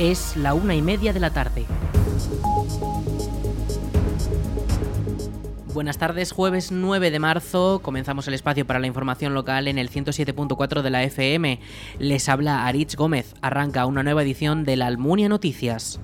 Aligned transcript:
Es 0.00 0.34
la 0.34 0.54
una 0.54 0.74
y 0.74 0.80
media 0.80 1.12
de 1.12 1.20
la 1.20 1.28
tarde. 1.28 1.66
Buenas 5.74 5.98
tardes, 5.98 6.32
jueves 6.32 6.72
9 6.72 7.10
de 7.10 7.18
marzo 7.18 7.80
comenzamos 7.82 8.26
el 8.26 8.32
espacio 8.32 8.66
para 8.66 8.80
la 8.80 8.86
información 8.86 9.34
local 9.34 9.68
en 9.68 9.76
el 9.76 9.90
107.4 9.90 10.80
de 10.80 10.88
la 10.88 11.02
FM. 11.02 11.60
Les 11.98 12.30
habla 12.30 12.66
Aritz 12.66 12.96
Gómez, 12.96 13.34
arranca 13.42 13.84
una 13.84 14.02
nueva 14.02 14.22
edición 14.22 14.64
de 14.64 14.76
la 14.76 14.86
Almunia 14.86 15.28
Noticias. 15.28 16.00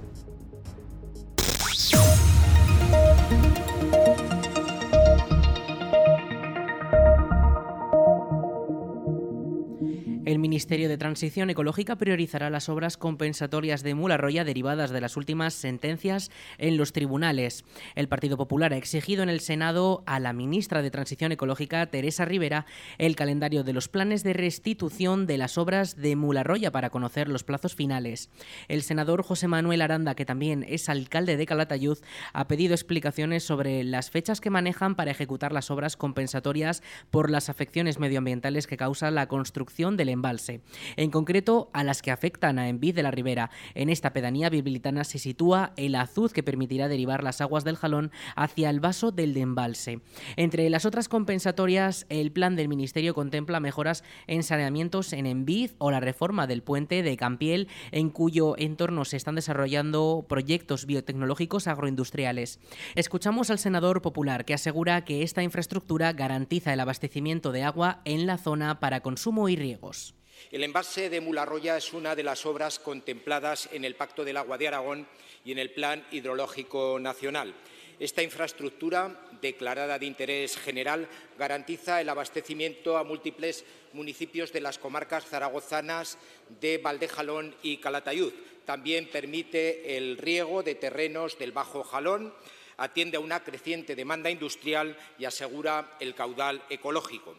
Ministerio 10.67 10.89
de 10.89 10.99
Transición 10.99 11.49
Ecológica 11.49 11.95
priorizará 11.95 12.51
las 12.51 12.69
obras 12.69 12.97
compensatorias 12.97 13.85
de 13.85 13.95
Mularroya 13.95 14.43
derivadas 14.43 14.91
de 14.91 15.01
las 15.01 15.17
últimas 15.17 15.55
sentencias 15.55 16.33
en 16.59 16.77
los 16.77 16.93
tribunales. 16.93 17.65
El 17.95 18.09
Partido 18.09 18.37
Popular 18.37 18.73
ha 18.73 18.77
exigido 18.77 19.23
en 19.23 19.29
el 19.29 19.39
Senado 19.39 20.03
a 20.07 20.19
la 20.19 20.33
ministra 20.33 20.83
de 20.83 20.91
Transición 20.91 21.31
Ecológica, 21.31 21.87
Teresa 21.87 22.25
Rivera, 22.25 22.67
el 22.99 23.15
calendario 23.15 23.63
de 23.63 23.75
los 23.75 23.87
planes 23.87 24.25
de 24.25 24.33
restitución 24.33 25.29
de 25.29 25.39
las 25.39 25.57
obras 25.57 25.95
de 25.95 26.17
Mularroya 26.17 26.73
para 26.73 26.91
conocer 26.91 27.29
los 27.29 27.45
plazos 27.45 27.77
finales. 27.77 28.29
El 28.67 28.83
senador 28.83 29.23
José 29.23 29.47
Manuel 29.47 29.83
Aranda, 29.83 30.17
que 30.17 30.25
también 30.25 30.67
es 30.69 30.89
alcalde 30.89 31.37
de 31.37 31.47
Calatayud, 31.47 31.99
ha 32.33 32.49
pedido 32.49 32.75
explicaciones 32.75 33.45
sobre 33.45 33.85
las 33.85 34.11
fechas 34.11 34.41
que 34.41 34.51
manejan 34.51 34.97
para 34.97 35.13
ejecutar 35.13 35.53
las 35.53 35.71
obras 35.71 35.97
compensatorias 35.97 36.83
por 37.13 37.31
las 37.31 37.51
afecciones 37.51 38.01
medioambientales 38.01 38.67
que 38.67 38.77
causa 38.77 39.13
la 39.13 39.29
construcción 39.29 39.97
del 39.97 40.09
embalse. 40.09 40.56
En 40.97 41.11
concreto, 41.11 41.71
a 41.73 41.85
las 41.85 42.03
que 42.03 42.11
afectan 42.11 42.59
a 42.59 42.69
Envid 42.69 42.95
de 42.95 43.03
la 43.03 43.11
Ribera. 43.11 43.51
En 43.75 43.89
esta 43.89 44.13
pedanía 44.13 44.51
biblitana 44.51 45.05
se 45.05 45.19
sitúa 45.19 45.73
el 45.77 45.95
azud 45.95 46.33
que 46.33 46.43
permitirá 46.43 46.89
derivar 46.89 47.23
las 47.23 47.41
aguas 47.41 47.65
del 47.65 47.77
jalón 47.77 48.11
hacia 48.35 48.71
el 48.71 48.81
vaso 48.81 49.11
del 49.11 49.37
embalse. 49.37 50.01
Entre 50.37 50.69
las 50.71 50.85
otras 50.85 51.09
compensatorias, 51.09 52.07
el 52.09 52.33
plan 52.33 52.57
del 52.57 52.69
Ministerio 52.69 53.15
contempla 53.15 53.61
mejoras 53.61 54.05
en 54.27 54.43
saneamientos 54.43 55.13
en 55.13 55.27
Envid 55.27 55.73
o 55.79 55.91
la 55.91 56.01
reforma 56.01 56.47
del 56.47 56.63
puente 56.63 57.03
de 57.03 57.17
Campiel, 57.17 57.69
en 57.93 58.11
cuyo 58.11 58.55
entorno 58.59 59.05
se 59.05 59.17
están 59.17 59.35
desarrollando 59.35 60.25
proyectos 60.29 60.87
biotecnológicos 60.87 61.67
agroindustriales. 61.67 62.61
Escuchamos 62.95 63.51
al 63.51 63.59
senador 63.59 64.03
popular 64.03 64.45
que 64.45 64.55
asegura 64.55 65.05
que 65.05 65.23
esta 65.23 65.43
infraestructura 65.43 66.13
garantiza 66.13 66.73
el 66.73 66.81
abastecimiento 66.81 67.53
de 67.53 67.63
agua 67.63 68.01
en 68.05 68.27
la 68.27 68.39
zona 68.39 68.81
para 68.81 69.01
consumo 69.01 69.49
y 69.49 69.57
riegos. 69.57 70.16
El 70.51 70.65
embalse 70.65 71.11
de 71.11 71.21
Mularroya 71.21 71.77
es 71.77 71.93
una 71.93 72.15
de 72.15 72.23
las 72.23 72.47
obras 72.47 72.79
contempladas 72.79 73.69
en 73.73 73.85
el 73.85 73.97
Pacto 73.97 74.25
del 74.25 74.37
Agua 74.37 74.59
de 74.59 74.69
Aragón 74.69 75.09
y 75.45 75.53
en 75.53 75.59
el 75.59 75.73
Plan 75.73 76.07
Hidrológico 76.11 76.99
Nacional. 77.01 77.55
Esta 77.99 78.23
infraestructura, 78.23 79.27
declarada 79.41 79.99
de 79.99 80.05
interés 80.05 80.59
general, 80.59 81.09
garantiza 81.39 82.01
el 82.01 82.11
abastecimiento 82.11 82.99
a 82.99 83.05
múltiples 83.05 83.65
municipios 83.95 84.53
de 84.53 84.61
las 84.61 84.79
comarcas 84.79 85.25
zaragozanas 85.25 86.19
de 86.61 86.77
Valdejalón 86.77 87.55
y 87.63 87.79
Calatayud. 87.79 88.33
También 88.67 89.09
permite 89.09 89.97
el 89.97 90.19
riego 90.19 90.63
de 90.63 90.75
terrenos 90.75 91.39
del 91.39 91.53
Bajo 91.53 91.85
Jalón, 91.85 92.35
atiende 92.77 93.17
a 93.17 93.21
una 93.21 93.43
creciente 93.43 93.97
demanda 93.97 94.31
industrial 94.31 94.97
y 95.19 95.25
asegura 95.25 95.97
el 95.99 96.15
caudal 96.15 96.63
ecológico. 96.69 97.35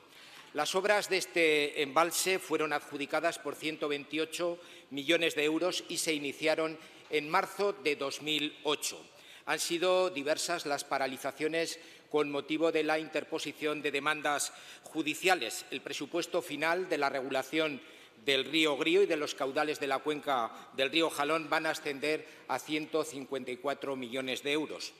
Las 0.58 0.73
obras 0.73 1.08
de 1.08 1.17
este 1.17 1.83
embalse 1.83 2.39
fueron 2.39 2.73
adjudicadas 2.73 3.38
por 3.38 3.53
128 3.53 4.58
millones 4.89 5.36
de 5.36 5.43
euros 5.43 5.83
y 5.87 5.99
se 5.99 6.15
iniciaron 6.15 6.80
en 7.11 7.30
marzo 7.30 7.73
de 7.73 7.95
2008. 7.95 8.99
Han 9.45 9.59
sido 9.59 10.09
diversas 10.09 10.65
las 10.65 10.83
paralizaciones 10.83 11.80
con 12.09 12.32
motivo 12.32 12.71
de 12.71 12.82
la 12.82 12.98
interposición 12.98 13.83
de 13.83 13.92
demandas 13.92 14.52
judiciales. 14.82 15.64
El 15.70 15.82
presupuesto 15.82 16.42
final 16.42 16.89
de 16.89 16.98
la 16.98 17.09
regulación 17.09 17.80
del 18.26 18.43
río 18.43 18.77
Grío 18.77 19.03
y 19.03 19.05
de 19.05 19.15
los 19.15 19.36
caudales 19.36 19.80
de 19.80 19.86
la 19.86 19.99
cuenca 19.99 20.71
del 20.76 20.89
río 20.89 21.11
Jalón 21.11 21.52
van 21.52 21.67
a 21.67 21.70
ascender 21.70 22.27
a 22.48 22.58
154 22.58 23.95
millones 23.95 24.42
de 24.42 24.53
euros 24.53 24.92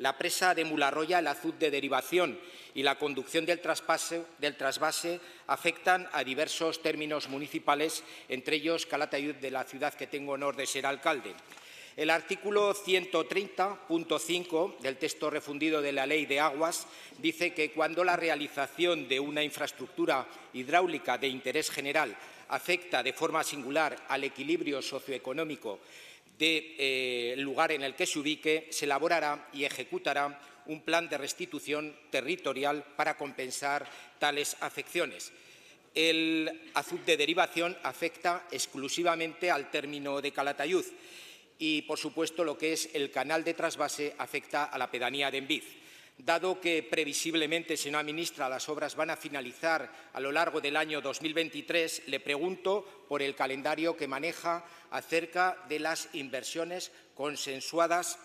la 0.00 0.16
presa 0.16 0.54
de 0.54 0.64
Mularroya, 0.64 1.18
el 1.18 1.26
azud 1.26 1.52
de 1.54 1.70
derivación 1.70 2.38
y 2.74 2.82
la 2.82 2.98
conducción 2.98 3.44
del, 3.44 3.60
del 4.38 4.56
trasvase 4.56 5.20
afectan 5.46 6.08
a 6.12 6.24
diversos 6.24 6.80
términos 6.80 7.28
municipales, 7.28 8.02
entre 8.30 8.56
ellos 8.56 8.86
Calatayud, 8.86 9.34
de 9.36 9.50
la 9.50 9.64
ciudad 9.64 9.92
que 9.92 10.06
tengo 10.06 10.32
honor 10.32 10.56
de 10.56 10.66
ser 10.66 10.86
alcalde. 10.86 11.34
El 11.98 12.08
artículo 12.08 12.72
130.5 12.72 14.78
del 14.78 14.96
texto 14.96 15.28
refundido 15.28 15.82
de 15.82 15.92
la 15.92 16.06
Ley 16.06 16.24
de 16.24 16.40
Aguas 16.40 16.86
dice 17.18 17.52
que 17.52 17.70
cuando 17.70 18.02
la 18.02 18.16
realización 18.16 19.06
de 19.06 19.20
una 19.20 19.42
infraestructura 19.42 20.26
hidráulica 20.54 21.18
de 21.18 21.28
interés 21.28 21.70
general 21.70 22.16
afecta 22.48 23.02
de 23.02 23.12
forma 23.12 23.44
singular 23.44 23.98
al 24.08 24.24
equilibrio 24.24 24.80
socioeconómico 24.80 25.78
del 26.38 26.74
eh, 26.78 27.34
lugar 27.38 27.72
en 27.72 27.82
el 27.82 27.94
que 27.94 28.06
se 28.06 28.18
ubique, 28.18 28.68
se 28.70 28.86
elaborará 28.86 29.48
y 29.52 29.64
ejecutará 29.64 30.40
un 30.66 30.82
plan 30.82 31.08
de 31.08 31.18
restitución 31.18 31.94
territorial 32.10 32.84
para 32.96 33.16
compensar 33.16 33.86
tales 34.18 34.56
afecciones. 34.60 35.32
El 35.94 36.70
azud 36.74 37.00
de 37.00 37.16
derivación 37.16 37.76
afecta 37.82 38.46
exclusivamente 38.50 39.50
al 39.50 39.70
término 39.70 40.20
de 40.20 40.32
Calatayud 40.32 40.84
y, 41.58 41.82
por 41.82 41.98
supuesto, 41.98 42.44
lo 42.44 42.56
que 42.56 42.72
es 42.72 42.90
el 42.94 43.10
canal 43.10 43.44
de 43.44 43.54
trasvase 43.54 44.14
afecta 44.16 44.64
a 44.64 44.78
la 44.78 44.90
pedanía 44.90 45.30
de 45.30 45.38
Enviz. 45.38 45.64
Dado 46.20 46.60
que 46.60 46.82
previsiblemente, 46.82 47.80
señora 47.80 48.04
ministra, 48.04 48.44
las 48.44 48.68
obras 48.68 48.94
van 48.94 49.08
a 49.08 49.16
finalizar 49.16 49.88
a 50.12 50.20
lo 50.20 50.30
largo 50.30 50.60
del 50.60 50.76
año 50.76 51.00
2023, 51.00 52.08
le 52.08 52.20
pregunto 52.20 53.06
por 53.08 53.22
el 53.22 53.34
calendario 53.34 53.96
que 53.96 54.06
maneja 54.06 54.62
acerca 54.90 55.56
de 55.70 55.78
las 55.78 56.10
inversiones 56.12 56.92
consensuadas 57.14 58.18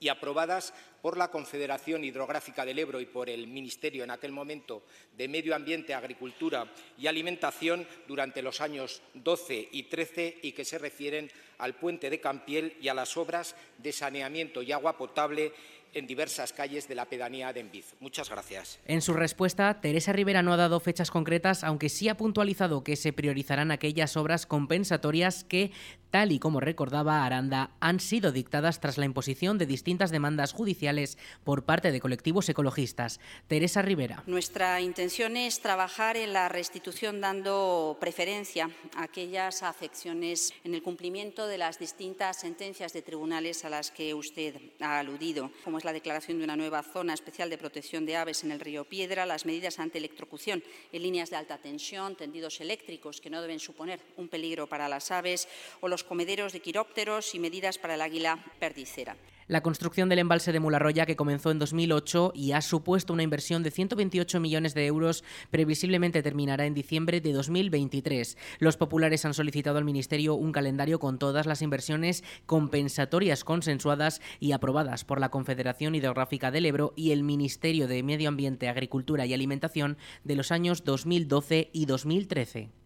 y 0.00 0.08
aprobadas 0.08 0.74
por 1.02 1.16
la 1.16 1.30
Confederación 1.30 2.02
Hidrográfica 2.02 2.64
del 2.64 2.80
Ebro 2.80 3.00
y 3.00 3.06
por 3.06 3.30
el 3.30 3.46
Ministerio 3.46 4.02
en 4.02 4.10
aquel 4.10 4.32
momento 4.32 4.82
de 5.16 5.28
Medio 5.28 5.54
Ambiente, 5.54 5.94
Agricultura 5.94 6.66
y 6.98 7.06
Alimentación 7.06 7.86
durante 8.08 8.42
los 8.42 8.60
años 8.60 9.02
12 9.14 9.68
y 9.70 9.84
13 9.84 10.38
y 10.42 10.52
que 10.52 10.64
se 10.64 10.78
refieren 10.78 11.30
al 11.58 11.74
puente 11.74 12.10
de 12.10 12.20
Campiel 12.20 12.76
y 12.80 12.88
a 12.88 12.94
las 12.94 13.16
obras 13.16 13.54
de 13.78 13.92
saneamiento 13.92 14.62
y 14.62 14.72
agua 14.72 14.96
potable 14.96 15.52
en 15.94 16.06
diversas 16.06 16.52
calles 16.52 16.88
de 16.88 16.94
la 16.94 17.06
pedanía 17.06 17.52
de 17.52 17.60
Enviz. 17.60 17.94
Muchas 18.00 18.30
gracias. 18.30 18.78
En 18.86 19.02
su 19.02 19.12
respuesta, 19.12 19.80
Teresa 19.80 20.12
Rivera 20.12 20.42
no 20.42 20.52
ha 20.52 20.56
dado 20.56 20.80
fechas 20.80 21.10
concretas, 21.10 21.64
aunque 21.64 21.88
sí 21.88 22.08
ha 22.08 22.16
puntualizado 22.16 22.84
que 22.84 22.96
se 22.96 23.12
priorizarán 23.12 23.70
aquellas 23.70 24.16
obras 24.16 24.46
compensatorias 24.46 25.44
que, 25.44 25.72
tal 26.10 26.32
y 26.32 26.38
como 26.38 26.60
recordaba 26.60 27.24
Aranda, 27.24 27.70
han 27.80 28.00
sido 28.00 28.32
dictadas 28.32 28.80
tras 28.80 28.98
la 28.98 29.04
imposición 29.04 29.58
de 29.58 29.66
distintas 29.66 30.10
demandas 30.10 30.52
judiciales 30.52 31.18
por 31.44 31.64
parte 31.64 31.92
de 31.92 32.00
colectivos 32.00 32.48
ecologistas. 32.48 33.20
Teresa 33.48 33.82
Rivera. 33.82 34.22
Nuestra 34.26 34.80
intención 34.80 35.36
es 35.36 35.60
trabajar 35.60 36.16
en 36.16 36.32
la 36.32 36.48
restitución 36.48 37.20
dando 37.20 37.96
preferencia 38.00 38.70
a 38.96 39.04
aquellas 39.04 39.62
afecciones 39.62 40.52
en 40.64 40.74
el 40.74 40.82
cumplimiento 40.82 41.46
de 41.46 41.58
las 41.58 41.78
distintas 41.78 42.38
sentencias 42.38 42.92
de 42.92 43.02
tribunales 43.02 43.64
a 43.64 43.70
las 43.70 43.90
que 43.90 44.14
usted 44.14 44.56
ha 44.80 44.98
aludido, 44.98 45.50
como 45.64 45.79
la 45.84 45.92
declaración 45.92 46.38
de 46.38 46.44
una 46.44 46.56
nueva 46.56 46.82
zona 46.82 47.14
especial 47.14 47.50
de 47.50 47.58
protección 47.58 48.06
de 48.06 48.16
aves 48.16 48.44
en 48.44 48.52
el 48.52 48.60
río 48.60 48.84
Piedra, 48.84 49.26
las 49.26 49.46
medidas 49.46 49.78
ante 49.78 49.98
electrocución 49.98 50.62
en 50.92 51.02
líneas 51.02 51.30
de 51.30 51.36
alta 51.36 51.58
tensión, 51.58 52.16
tendidos 52.16 52.60
eléctricos 52.60 53.20
que 53.20 53.30
no 53.30 53.42
deben 53.42 53.60
suponer 53.60 54.00
un 54.16 54.28
peligro 54.28 54.66
para 54.66 54.88
las 54.88 55.10
aves 55.10 55.48
o 55.80 55.88
los 55.88 56.04
comederos 56.04 56.52
de 56.52 56.60
quirópteros 56.60 57.34
y 57.34 57.38
medidas 57.38 57.78
para 57.78 57.94
el 57.94 58.02
águila 58.02 58.44
perdicera 58.58 59.16
la 59.50 59.64
construcción 59.64 60.08
del 60.08 60.20
embalse 60.20 60.52
de 60.52 60.60
Mularroya 60.60 61.06
que 61.06 61.16
comenzó 61.16 61.50
en 61.50 61.58
2008 61.58 62.30
y 62.36 62.52
ha 62.52 62.62
supuesto 62.62 63.12
una 63.12 63.24
inversión 63.24 63.64
de 63.64 63.72
128 63.72 64.38
millones 64.38 64.74
de 64.74 64.86
euros, 64.86 65.24
previsiblemente 65.50 66.22
terminará 66.22 66.66
en 66.66 66.74
diciembre 66.74 67.20
de 67.20 67.32
2023. 67.32 68.38
Los 68.60 68.76
populares 68.76 69.24
han 69.24 69.34
solicitado 69.34 69.78
al 69.78 69.84
Ministerio 69.84 70.36
un 70.36 70.52
calendario 70.52 71.00
con 71.00 71.18
todas 71.18 71.46
las 71.46 71.62
inversiones 71.62 72.22
compensatorias 72.46 73.42
consensuadas 73.42 74.20
y 74.38 74.52
aprobadas 74.52 75.04
por 75.04 75.18
la 75.18 75.30
Confederación 75.30 75.96
Hidrográfica 75.96 76.52
del 76.52 76.66
Ebro 76.66 76.92
y 76.94 77.10
el 77.10 77.24
Ministerio 77.24 77.88
de 77.88 78.04
Medio 78.04 78.28
Ambiente, 78.28 78.68
Agricultura 78.68 79.26
y 79.26 79.34
Alimentación 79.34 79.98
de 80.22 80.36
los 80.36 80.52
años 80.52 80.84
2012 80.84 81.70
y 81.72 81.86
2013. 81.86 82.79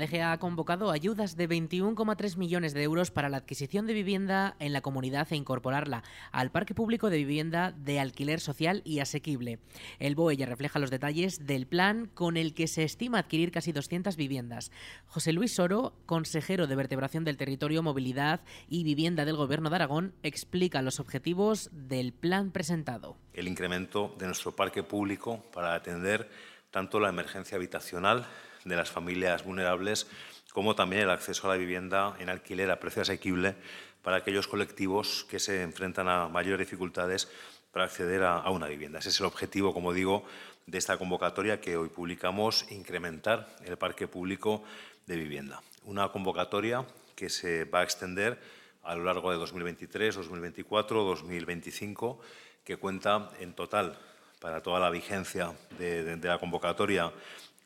DGA 0.00 0.32
ha 0.32 0.38
convocado 0.38 0.90
ayudas 0.90 1.36
de 1.36 1.48
21,3 1.48 2.36
millones 2.36 2.74
de 2.74 2.82
euros 2.82 3.12
para 3.12 3.28
la 3.28 3.36
adquisición 3.36 3.86
de 3.86 3.92
vivienda 3.92 4.56
en 4.58 4.72
la 4.72 4.80
comunidad 4.80 5.28
e 5.30 5.36
incorporarla 5.36 6.02
al 6.32 6.50
parque 6.50 6.74
público 6.74 7.10
de 7.10 7.18
vivienda 7.18 7.72
de 7.72 8.00
alquiler 8.00 8.40
social 8.40 8.82
y 8.84 8.98
asequible. 8.98 9.60
El 9.98 10.16
BOE 10.16 10.36
ya 10.36 10.46
refleja 10.46 10.78
los 10.78 10.90
detalles 10.90 11.46
del 11.46 11.66
plan 11.66 12.10
con 12.14 12.36
el 12.36 12.54
que 12.54 12.66
se 12.66 12.82
estima 12.82 13.18
adquirir 13.18 13.52
casi 13.52 13.70
200 13.70 14.16
viviendas. 14.16 14.72
José 15.06 15.32
Luis 15.32 15.54
Soro, 15.54 15.92
consejero 16.06 16.66
de 16.66 16.76
vertebración 16.76 17.24
del 17.24 17.36
territorio, 17.36 17.82
movilidad 17.82 18.40
y 18.68 18.82
vivienda 18.82 19.24
del 19.24 19.36
Gobierno 19.36 19.70
de 19.70 19.76
Aragón, 19.76 20.14
explica 20.22 20.82
los 20.82 20.98
objetivos 20.98 21.70
del 21.72 22.12
plan 22.12 22.50
presentado. 22.50 23.16
El 23.34 23.46
incremento 23.46 24.14
de 24.18 24.26
nuestro 24.26 24.56
parque 24.56 24.82
público 24.82 25.42
para 25.52 25.74
atender 25.74 26.28
tanto 26.70 26.98
la 27.00 27.08
emergencia 27.08 27.56
habitacional 27.56 28.26
de 28.64 28.76
las 28.76 28.90
familias 28.90 29.44
vulnerables, 29.44 30.06
como 30.52 30.74
también 30.74 31.02
el 31.02 31.10
acceso 31.10 31.46
a 31.46 31.54
la 31.54 31.58
vivienda 31.58 32.16
en 32.18 32.28
alquiler 32.28 32.70
a 32.70 32.80
precio 32.80 33.02
asequible 33.02 33.54
para 34.02 34.16
aquellos 34.16 34.48
colectivos 34.48 35.26
que 35.28 35.38
se 35.38 35.62
enfrentan 35.62 36.08
a 36.08 36.28
mayores 36.28 36.58
dificultades 36.58 37.28
para 37.72 37.84
acceder 37.84 38.24
a, 38.24 38.48
una 38.50 38.66
vivienda. 38.66 38.98
Ese 38.98 39.10
es 39.10 39.20
el 39.20 39.26
objetivo, 39.26 39.72
como 39.72 39.92
digo, 39.92 40.24
de 40.66 40.78
esta 40.78 40.96
convocatoria 40.96 41.60
que 41.60 41.76
hoy 41.76 41.88
publicamos, 41.88 42.70
incrementar 42.70 43.48
el 43.64 43.76
parque 43.76 44.08
público 44.08 44.64
de 45.06 45.16
vivienda. 45.16 45.62
Una 45.84 46.08
convocatoria 46.08 46.84
que 47.14 47.28
se 47.28 47.64
va 47.64 47.80
a 47.80 47.84
extender 47.84 48.40
a 48.82 48.94
lo 48.94 49.04
largo 49.04 49.30
de 49.30 49.36
2023, 49.36 50.14
2024, 50.16 51.04
2025, 51.04 52.20
que 52.64 52.76
cuenta 52.76 53.30
en 53.38 53.52
total 53.54 53.98
para 54.40 54.62
toda 54.62 54.80
la 54.80 54.90
vigencia 54.90 55.52
de 55.78 56.18
la 56.22 56.38
convocatoria 56.38 57.12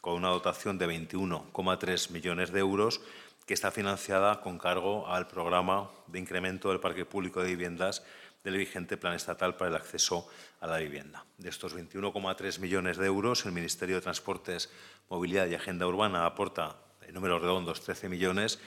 con 0.04 0.12
una 0.12 0.28
dotación 0.28 0.76
de 0.76 0.86
21,3 0.86 2.10
millones 2.10 2.52
de 2.52 2.60
euros 2.60 3.00
que 3.46 3.54
está 3.54 3.70
financiada 3.70 4.42
con 4.42 4.58
cargo 4.58 5.08
al 5.08 5.26
programa 5.28 5.90
de 6.08 6.18
incremento 6.18 6.68
del 6.68 6.78
parque 6.78 7.06
público 7.06 7.40
de 7.40 7.48
viviendas 7.48 8.04
del 8.44 8.58
vigente 8.58 8.98
Plan 8.98 9.14
Estatal 9.14 9.56
para 9.56 9.70
el 9.70 9.76
Acceso 9.76 10.28
a 10.60 10.66
la 10.66 10.76
Vivienda. 10.76 11.24
De 11.38 11.48
estos 11.48 11.74
21,3 11.74 12.58
millones 12.58 12.98
de 12.98 13.06
euros, 13.06 13.46
el 13.46 13.52
Ministerio 13.52 13.94
de 13.96 14.02
Transportes, 14.02 14.70
Movilidad 15.08 15.46
y 15.46 15.54
Agenda 15.54 15.86
Urbana 15.86 16.26
aporta, 16.26 16.76
en 17.00 17.14
números 17.14 17.40
redondos, 17.40 17.80
13 17.80 18.10
millones 18.10 18.58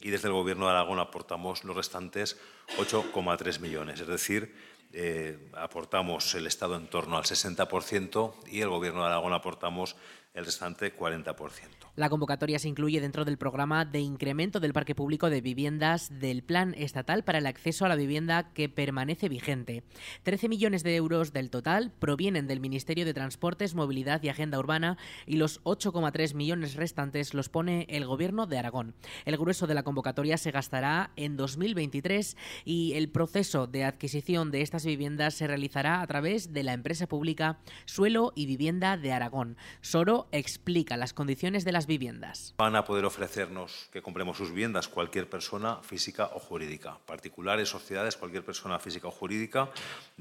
y 0.00 0.08
desde 0.08 0.28
el 0.28 0.34
Gobierno 0.34 0.64
de 0.64 0.70
Aragón 0.70 0.98
aportamos 0.98 1.62
los 1.64 1.76
restantes 1.76 2.38
8,3 2.78 3.60
millones. 3.60 4.00
Es 4.00 4.06
decir, 4.06 4.54
eh, 4.94 5.50
aportamos 5.52 6.34
el 6.34 6.46
Estado 6.46 6.74
en 6.74 6.86
torno 6.86 7.18
al 7.18 7.24
60% 7.24 8.32
y 8.46 8.62
el 8.62 8.70
Gobierno 8.70 9.02
de 9.02 9.08
Aragón 9.08 9.34
aportamos 9.34 9.94
el 10.36 10.44
restante 10.44 10.96
40%. 10.96 11.75
La 11.96 12.10
convocatoria 12.10 12.58
se 12.58 12.68
incluye 12.68 13.00
dentro 13.00 13.24
del 13.24 13.38
programa 13.38 13.86
de 13.86 14.00
incremento 14.00 14.60
del 14.60 14.74
parque 14.74 14.94
público 14.94 15.30
de 15.30 15.40
viviendas 15.40 16.20
del 16.20 16.42
Plan 16.42 16.74
Estatal 16.76 17.24
para 17.24 17.38
el 17.38 17.46
Acceso 17.46 17.86
a 17.86 17.88
la 17.88 17.96
Vivienda 17.96 18.52
que 18.52 18.68
permanece 18.68 19.30
vigente. 19.30 19.82
13 20.22 20.50
millones 20.50 20.82
de 20.82 20.94
euros 20.94 21.32
del 21.32 21.48
total 21.48 21.90
provienen 21.98 22.48
del 22.48 22.60
Ministerio 22.60 23.06
de 23.06 23.14
Transportes, 23.14 23.74
Movilidad 23.74 24.22
y 24.22 24.28
Agenda 24.28 24.58
Urbana 24.58 24.98
y 25.24 25.36
los 25.36 25.64
8,3 25.64 26.34
millones 26.34 26.74
restantes 26.74 27.32
los 27.32 27.48
pone 27.48 27.86
el 27.88 28.04
Gobierno 28.04 28.46
de 28.46 28.58
Aragón. 28.58 28.94
El 29.24 29.38
grueso 29.38 29.66
de 29.66 29.72
la 29.72 29.82
convocatoria 29.82 30.36
se 30.36 30.50
gastará 30.50 31.12
en 31.16 31.38
2023 31.38 32.36
y 32.66 32.92
el 32.92 33.08
proceso 33.08 33.66
de 33.66 33.84
adquisición 33.84 34.50
de 34.50 34.60
estas 34.60 34.84
viviendas 34.84 35.32
se 35.32 35.46
realizará 35.46 36.02
a 36.02 36.06
través 36.06 36.52
de 36.52 36.62
la 36.62 36.74
empresa 36.74 37.06
pública 37.06 37.58
Suelo 37.86 38.34
y 38.36 38.44
Vivienda 38.44 38.98
de 38.98 39.12
Aragón. 39.12 39.56
Soro 39.80 40.28
explica 40.30 40.98
las 40.98 41.14
condiciones 41.14 41.64
de 41.64 41.72
las 41.72 41.85
viviendas. 41.86 42.54
Van 42.56 42.76
a 42.76 42.84
poder 42.84 43.04
ofrecernos 43.04 43.88
que 43.92 44.02
compremos 44.02 44.36
sus 44.36 44.50
viviendas 44.50 44.88
cualquier 44.88 45.28
persona 45.28 45.76
física 45.82 46.30
o 46.34 46.38
jurídica, 46.38 46.98
particulares, 47.06 47.68
sociedades, 47.68 48.16
cualquier 48.16 48.44
persona 48.44 48.78
física 48.78 49.08
o 49.08 49.10
jurídica 49.10 49.70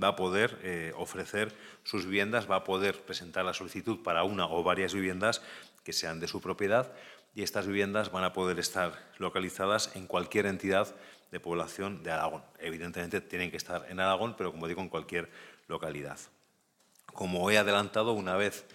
va 0.01 0.09
a 0.09 0.15
poder 0.15 0.59
eh, 0.63 0.93
ofrecer 0.95 1.53
sus 1.83 2.05
viviendas, 2.05 2.49
va 2.49 2.57
a 2.57 2.63
poder 2.63 3.01
presentar 3.01 3.45
la 3.45 3.53
solicitud 3.53 4.03
para 4.03 4.23
una 4.23 4.45
o 4.45 4.63
varias 4.63 4.93
viviendas 4.93 5.41
que 5.83 5.93
sean 5.93 6.19
de 6.19 6.27
su 6.27 6.41
propiedad 6.41 6.91
y 7.35 7.43
estas 7.43 7.67
viviendas 7.67 8.11
van 8.11 8.23
a 8.23 8.33
poder 8.33 8.59
estar 8.59 8.93
localizadas 9.17 9.95
en 9.95 10.07
cualquier 10.07 10.45
entidad 10.45 10.95
de 11.31 11.39
población 11.39 12.01
de 12.01 12.11
Aragón. 12.11 12.43
Evidentemente 12.59 13.19
tienen 13.19 13.51
que 13.51 13.57
estar 13.57 13.85
en 13.89 13.99
Aragón, 13.99 14.35
pero 14.37 14.51
como 14.51 14.67
digo, 14.67 14.81
en 14.81 14.89
cualquier 14.89 15.29
localidad. 15.67 16.17
Como 17.13 17.51
he 17.51 17.57
adelantado, 17.57 18.13
una 18.13 18.35
vez 18.35 18.65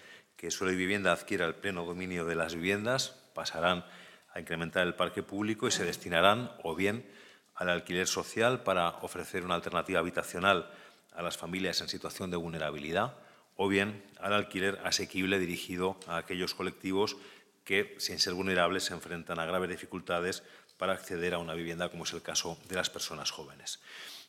que 0.41 0.51
Suelo 0.51 0.73
y 0.73 0.77
Vivienda 0.77 1.13
adquiera 1.13 1.45
el 1.45 1.55
pleno 1.55 1.85
dominio 1.85 2.25
de 2.25 2.35
las 2.35 2.55
viviendas, 2.55 3.15
pasarán 3.35 3.85
a 4.33 4.41
incrementar 4.41 4.87
el 4.87 4.95
parque 4.95 5.23
público 5.23 5.69
y 5.69 5.71
se 5.71 5.85
destinarán 5.85 6.51
o 6.63 6.75
bien 6.75 7.07
al 7.55 7.69
alquiler 7.69 8.07
social 8.07 8.63
para 8.63 8.89
ofrecer 9.03 9.45
una 9.45 9.55
alternativa 9.55 10.01
habitacional 10.01 10.71
a 11.13 11.21
las 11.21 11.37
familias 11.37 11.83
en 11.83 11.89
situación 11.89 12.31
de 12.31 12.39
vulnerabilidad 12.39 13.17
o 13.55 13.69
bien 13.69 14.03
al 14.19 14.33
alquiler 14.33 14.81
asequible 14.83 15.39
dirigido 15.39 16.01
a 16.07 16.17
aquellos 16.17 16.55
colectivos 16.55 17.19
que, 17.65 17.95
sin 17.99 18.19
ser 18.19 18.33
vulnerables, 18.33 18.85
se 18.85 18.95
enfrentan 18.95 19.39
a 19.41 19.45
graves 19.45 19.69
dificultades 19.69 20.43
para 20.79 20.95
acceder 20.95 21.35
a 21.35 21.39
una 21.39 21.53
vivienda, 21.53 21.91
como 21.91 22.05
es 22.05 22.15
el 22.15 22.23
caso 22.23 22.59
de 22.67 22.77
las 22.77 22.89
personas 22.89 23.31
jóvenes. 23.31 23.79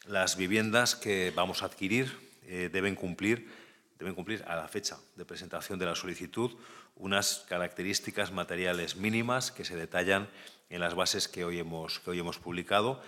Las 0.07 0.35
viviendas 0.35 0.93
que 0.97 1.31
vamos 1.33 1.63
a 1.63 1.67
adquirir 1.67 2.11
eh, 2.47 2.69
deben 2.69 2.95
cumplir 2.95 3.60
deben 4.01 4.15
cumplir 4.15 4.43
a 4.47 4.55
la 4.55 4.67
fecha 4.67 4.97
de 5.15 5.25
presentación 5.25 5.77
de 5.77 5.85
la 5.85 5.93
solicitud 5.93 6.57
unas 6.95 7.45
características 7.47 8.31
materiales 8.31 8.95
mínimas 8.95 9.51
que 9.51 9.63
se 9.63 9.75
detallan 9.75 10.27
en 10.71 10.81
las 10.81 10.95
bases 10.95 11.27
que 11.27 11.45
hoy 11.45 11.59
hemos, 11.59 12.01
hoy 12.07 12.17
hemos 12.17 12.39
publicado. 12.39 13.03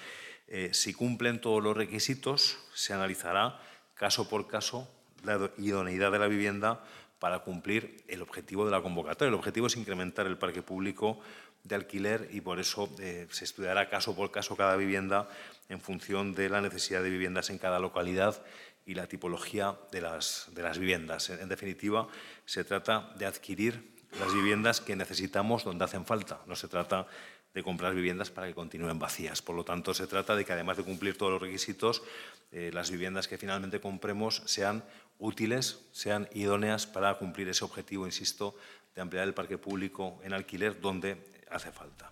Eh, 0.47 0.69
si 0.73 0.93
cumplen 0.93 1.41
todos 1.41 1.63
los 1.63 1.75
requisitos, 1.75 2.59
se 2.75 2.93
analizará 2.93 3.59
caso 3.95 4.29
por 4.29 4.47
caso 4.47 4.87
la 5.23 5.49
idoneidad 5.57 6.11
de 6.11 6.19
la 6.19 6.27
vivienda 6.27 6.83
para 7.17 7.39
cumplir 7.39 8.03
el 8.07 8.21
objetivo 8.21 8.63
de 8.65 8.71
la 8.71 8.81
convocatoria. 8.81 9.29
El 9.29 9.35
objetivo 9.35 9.65
es 9.65 9.77
incrementar 9.77 10.27
el 10.27 10.37
parque 10.37 10.61
público 10.61 11.19
de 11.63 11.73
alquiler 11.73 12.29
y 12.31 12.41
por 12.41 12.59
eso 12.59 12.93
eh, 12.99 13.27
se 13.31 13.45
estudiará 13.45 13.89
caso 13.89 14.15
por 14.15 14.29
caso 14.29 14.55
cada 14.55 14.75
vivienda 14.75 15.27
en 15.69 15.81
función 15.81 16.35
de 16.35 16.49
la 16.49 16.61
necesidad 16.61 17.01
de 17.01 17.09
viviendas 17.09 17.49
en 17.49 17.57
cada 17.57 17.79
localidad 17.79 18.43
y 18.85 18.95
la 18.95 19.07
tipología 19.07 19.77
de 19.91 20.01
las, 20.01 20.49
viviendas. 20.77 21.29
En, 21.29 21.49
definitiva, 21.49 22.07
se 22.45 22.63
trata 22.63 23.13
de 23.17 23.25
adquirir 23.25 23.93
las 24.19 24.33
viviendas 24.33 24.81
que 24.81 24.95
necesitamos 24.95 25.63
donde 25.63 25.85
hacen 25.85 26.05
falta. 26.05 26.41
No 26.47 26.55
se 26.55 26.67
trata 26.67 27.07
de 27.53 27.63
comprar 27.63 27.93
viviendas 27.93 28.31
para 28.31 28.47
que 28.47 28.53
continúen 28.53 28.99
vacías. 28.99 29.41
Por 29.41 29.55
lo 29.55 29.63
tanto, 29.63 29.93
se 29.93 30.07
trata 30.07 30.35
de 30.35 30.43
que, 30.43 30.53
además 30.53 30.77
de 30.77 30.83
cumplir 30.83 31.17
todos 31.17 31.31
los 31.31 31.41
requisitos, 31.41 32.03
eh, 32.51 32.71
las 32.73 32.89
viviendas 32.91 33.27
que 33.27 33.37
finalmente 33.37 33.79
compremos 33.79 34.41
sean 34.45 34.83
útiles, 35.19 35.85
sean 35.91 36.27
idóneas 36.33 36.87
para 36.87 37.17
cumplir 37.17 37.47
ese 37.49 37.63
objetivo, 37.63 38.05
insisto, 38.05 38.55
de 38.95 39.01
ampliar 39.01 39.27
el 39.27 39.33
parque 39.33 39.57
público 39.57 40.19
en 40.23 40.33
alquiler 40.33 40.81
donde 40.81 41.17
hace 41.49 41.71
falta. 41.71 42.11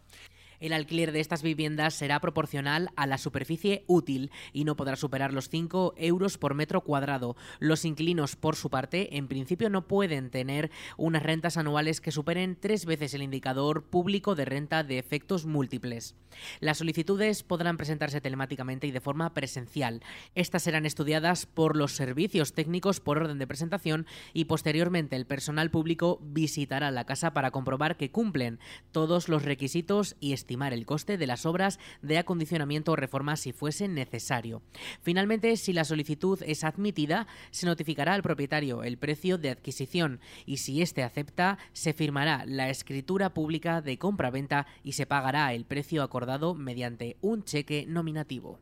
El 0.62 0.74
alquiler 0.74 1.12
de 1.12 1.22
estas 1.22 1.42
viviendas 1.42 1.96
será 1.96 2.20
proporcional 2.20 2.92
a 2.96 3.08
la 3.08 3.18
superficie 3.18 3.84
útil 3.88 4.30
y 4.54 4.64
no 4.64 4.76
podrá 4.76 4.96
superar 4.96 5.34
los 5.34 5.50
5 5.50 5.96
euros 5.98 6.38
por 6.38 6.54
metro 6.54 6.82
cuadrado. 6.82 7.36
Los 7.58 7.84
inquilinos, 7.84 8.36
por 8.36 8.56
su 8.56 8.70
parte, 8.70 9.18
en 9.18 9.28
principio 9.28 9.72
no 9.72 9.88
pueden 9.88 10.30
tener 10.30 10.70
unas 10.98 11.24
rentas 11.24 11.58
anuales 11.58 12.00
que 12.00 12.12
superen 12.12 12.56
tres 12.60 12.86
veces 12.86 13.16
el 13.16 13.24
indicador 13.24 13.86
público 13.86 14.36
de 14.36 14.46
renta 14.46 14.84
de 14.84 15.00
efectos 15.00 15.48
múltiples. 15.48 16.16
Las 16.60 16.78
solicitudes 16.78 17.42
podrán 17.42 17.78
presentarse 17.78 18.22
telemáticamente 18.22 18.86
y 18.86 18.92
de 18.92 19.02
forma 19.02 19.34
presencial. 19.34 20.04
Estas 20.36 20.62
serán 20.62 20.86
estudiadas 20.86 21.48
por 21.48 21.76
los 21.76 21.94
servicios 21.94 22.54
técnicos 22.54 23.00
por 23.00 23.18
orden 23.18 23.40
de 23.40 23.48
presentación 23.48 24.06
y 24.32 24.46
posteriormente 24.46 25.16
el 25.16 25.26
personal 25.26 25.72
público 25.72 26.20
visitará 26.22 26.92
la 26.92 27.08
casa 27.08 27.34
para 27.34 27.50
comprobar 27.50 27.98
que 27.98 28.12
cumplen 28.12 28.60
todos 28.92 29.28
los 29.28 29.44
requisitos 29.44 30.16
y 30.20 30.34
estimar 30.34 30.51
estimar 30.52 30.74
el 30.74 30.86
coste 30.86 31.18
de 31.18 31.28
las 31.28 31.46
obras 31.46 31.80
de 32.02 32.18
acondicionamiento 32.18 32.92
o 32.92 32.98
reforma 32.98 33.38
si 33.38 33.54
fuese 33.54 33.88
necesario. 33.88 34.62
Finalmente, 35.02 35.56
si 35.56 35.72
la 35.72 35.86
solicitud 35.86 36.44
es 36.46 36.66
admitida, 36.66 37.26
se 37.52 37.66
notificará 37.66 38.16
al 38.16 38.22
propietario 38.22 38.84
el 38.84 38.98
precio 38.98 39.38
de 39.38 39.50
adquisición 39.50 40.20
y 40.46 40.58
si 40.58 40.82
éste 40.82 41.04
acepta, 41.04 41.58
se 41.72 41.94
firmará 41.94 42.44
la 42.46 42.70
escritura 42.70 43.34
pública 43.34 43.80
de 43.80 43.98
compra-venta 43.98 44.68
y 44.84 44.92
se 44.92 45.06
pagará 45.06 45.54
el 45.54 45.64
precio 45.64 46.04
acordado 46.04 46.54
mediante 46.54 47.16
un 47.22 47.46
cheque 47.46 47.86
nominativo. 47.88 48.60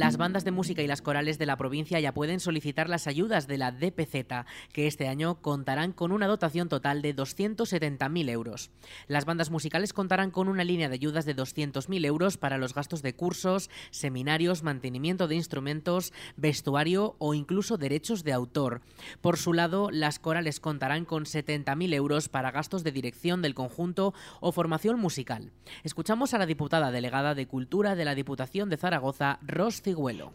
Las 0.00 0.16
bandas 0.16 0.44
de 0.44 0.50
música 0.50 0.80
y 0.80 0.86
las 0.86 1.02
corales 1.02 1.36
de 1.36 1.44
la 1.44 1.58
provincia 1.58 2.00
ya 2.00 2.14
pueden 2.14 2.40
solicitar 2.40 2.88
las 2.88 3.06
ayudas 3.06 3.46
de 3.46 3.58
la 3.58 3.70
DPZ, 3.70 4.46
que 4.72 4.86
este 4.86 5.08
año 5.08 5.42
contarán 5.42 5.92
con 5.92 6.10
una 6.10 6.26
dotación 6.26 6.70
total 6.70 7.02
de 7.02 7.14
270.000 7.14 8.30
euros. 8.30 8.70
Las 9.08 9.26
bandas 9.26 9.50
musicales 9.50 9.92
contarán 9.92 10.30
con 10.30 10.48
una 10.48 10.64
línea 10.64 10.88
de 10.88 10.94
ayudas 10.94 11.26
de 11.26 11.36
200.000 11.36 12.06
euros 12.06 12.38
para 12.38 12.56
los 12.56 12.72
gastos 12.72 13.02
de 13.02 13.14
cursos, 13.14 13.68
seminarios, 13.90 14.62
mantenimiento 14.62 15.28
de 15.28 15.34
instrumentos, 15.34 16.14
vestuario 16.34 17.14
o 17.18 17.34
incluso 17.34 17.76
derechos 17.76 18.24
de 18.24 18.32
autor. 18.32 18.80
Por 19.20 19.36
su 19.36 19.52
lado, 19.52 19.90
las 19.90 20.18
corales 20.18 20.60
contarán 20.60 21.04
con 21.04 21.24
70.000 21.24 21.92
euros 21.92 22.30
para 22.30 22.52
gastos 22.52 22.84
de 22.84 22.92
dirección 22.92 23.42
del 23.42 23.54
conjunto 23.54 24.14
o 24.40 24.50
formación 24.50 24.98
musical. 24.98 25.52
Escuchamos 25.84 26.32
a 26.32 26.38
la 26.38 26.46
diputada 26.46 26.90
delegada 26.90 27.34
de 27.34 27.46
Cultura 27.46 27.96
de 27.96 28.06
la 28.06 28.14
Diputación 28.14 28.70
de 28.70 28.78
Zaragoza, 28.78 29.40
Ros 29.42 29.82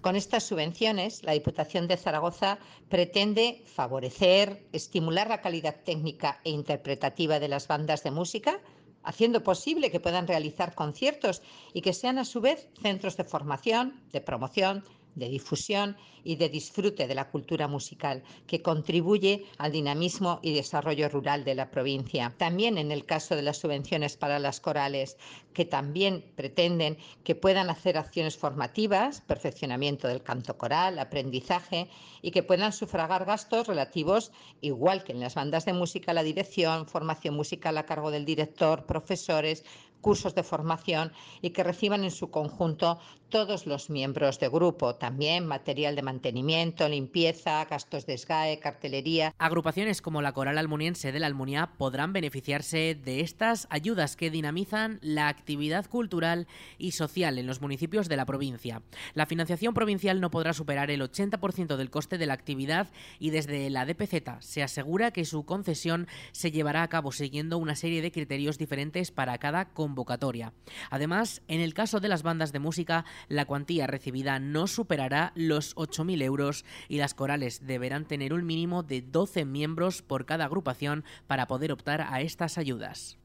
con 0.02 0.16
estas 0.16 0.44
subvenciones, 0.44 1.24
la 1.24 1.34
Diputación 1.34 1.88
de 1.88 1.98
Zaragoza 1.98 2.58
pretende 2.90 3.64
favorecer, 3.66 4.66
estimular 4.72 5.30
la 5.30 5.42
calidad 5.42 5.76
técnica 5.84 6.40
e 6.44 6.50
interpretativa 6.50 7.40
de 7.40 7.48
las 7.48 7.68
bandas 7.68 8.04
de 8.04 8.12
música, 8.12 8.60
haciendo 9.04 9.44
posible 9.44 9.92
que 9.92 10.00
puedan 10.00 10.28
realizar 10.28 10.74
conciertos 10.74 11.42
y 11.74 11.82
que 11.82 11.94
sean 11.94 12.18
a 12.18 12.26
su 12.26 12.42
vez 12.42 12.68
centros 12.82 13.18
de 13.18 13.24
formación, 13.24 14.02
de 14.12 14.22
promoción, 14.22 14.84
de 15.16 15.30
difusión 15.30 15.98
y 16.24 16.36
de 16.36 16.50
disfrute 16.50 17.08
de 17.08 17.16
la 17.16 17.30
cultura 17.30 17.68
musical, 17.68 18.24
que 18.48 18.62
contribuye 18.62 19.46
al 19.58 19.72
dinamismo 19.72 20.40
y 20.42 20.54
desarrollo 20.54 21.08
rural 21.10 21.44
de 21.44 21.56
la 21.56 21.72
provincia. 21.72 22.34
También 22.38 22.78
en 22.78 22.92
el 22.92 23.06
caso 23.06 23.36
de 23.36 23.42
las 23.42 23.58
subvenciones 23.58 24.18
para 24.18 24.40
las 24.40 24.60
corales, 24.60 25.18
que 25.54 25.66
también 25.66 26.26
pretenden 26.36 26.98
que 27.24 27.36
puedan 27.36 27.70
hacer 27.70 27.98
acciones 27.98 28.38
formativas, 28.38 29.22
perfeccionamiento 29.22 30.08
del 30.08 30.24
canto 30.24 30.58
coral, 30.58 31.00
aprendizaje 31.00 31.90
y 32.22 32.32
que 32.32 32.44
puedan 32.44 32.74
sufragar 32.74 33.26
gastos 33.26 33.68
relativos, 33.68 34.32
igual 34.62 35.04
que 35.04 35.14
en 35.14 35.22
las 35.22 35.36
bandas 35.36 35.66
de 35.66 35.74
música, 35.74 36.14
la 36.14 36.24
dirección, 36.24 36.88
formación 36.88 37.36
musical 37.36 37.78
a 37.78 37.86
cargo 37.86 38.12
del 38.12 38.26
director, 38.26 38.86
profesores, 38.86 39.64
cursos 40.06 40.36
de 40.36 40.44
formación 40.44 41.12
y 41.42 41.50
que 41.50 41.64
reciban 41.64 42.04
en 42.04 42.12
su 42.12 42.30
conjunto 42.30 43.00
todos 43.36 43.66
los 43.66 43.90
miembros 43.90 44.40
de 44.40 44.48
grupo, 44.48 44.96
también 44.96 45.46
material 45.46 45.98
de 45.98 46.02
mantenimiento, 46.02 46.88
limpieza, 46.88 47.66
gastos 47.66 48.06
de 48.06 48.18
SGAE, 48.18 48.62
cartelería. 48.62 49.36
Agrupaciones 49.38 50.02
como 50.02 50.22
la 50.22 50.32
Coral 50.32 50.58
Almuniense 50.58 51.12
de 51.12 51.20
la 51.20 51.28
Almunia 51.28 51.72
podrán 51.78 52.14
beneficiarse 52.14 52.96
de 52.96 53.20
estas 53.20 53.68
ayudas 53.70 54.16
que 54.16 54.32
dinamizan 54.32 55.00
la 55.02 55.28
actividad 55.28 55.86
cultural 55.88 56.48
y 56.78 56.92
social 56.92 57.38
en 57.38 57.46
los 57.46 57.60
municipios 57.60 58.08
de 58.08 58.16
la 58.16 58.26
provincia. 58.26 58.82
La 59.16 59.26
financiación 59.26 59.74
provincial 59.74 60.22
no 60.22 60.32
podrá 60.32 60.54
superar 60.54 60.90
el 60.90 61.02
80% 61.02 61.76
del 61.76 61.90
coste 61.90 62.18
de 62.18 62.28
la 62.28 62.36
actividad 62.36 62.88
y 63.20 63.32
desde 63.32 63.70
la 63.70 63.86
DPZ 63.86 64.40
se 64.40 64.64
asegura 64.64 65.12
que 65.12 65.26
su 65.26 65.44
concesión 65.44 66.08
se 66.32 66.52
llevará 66.52 66.84
a 66.84 66.88
cabo 66.88 67.12
siguiendo 67.12 67.58
una 67.58 67.76
serie 67.76 68.02
de 68.02 68.14
criterios 68.14 68.58
diferentes 68.58 69.12
para 69.12 69.38
cada 69.40 69.74
convocatoria. 69.74 70.54
Además, 70.90 71.42
en 71.50 71.60
el 71.60 71.74
caso 71.74 72.00
de 72.00 72.08
las 72.08 72.24
bandas 72.24 72.54
de 72.54 72.60
música, 72.60 73.04
la 73.28 73.46
cuantía 73.46 73.88
recibida 73.88 74.40
no 74.40 74.68
superará 74.68 75.32
los 75.36 75.76
8.000 75.76 76.22
euros 76.24 76.66
y 76.88 76.98
las 76.98 77.14
corales 77.14 77.66
deberán 77.66 78.06
tener 78.06 78.34
un 78.34 78.46
mínimo 78.46 78.84
de 78.84 79.02
12 79.02 79.46
miembros 79.46 80.02
por 80.02 80.26
cada 80.26 80.46
agrupación 80.46 81.04
para 81.28 81.48
poder 81.48 81.72
optar 81.72 82.02
a 82.02 82.22
estas 82.22 82.58
ayudas. 82.58 83.18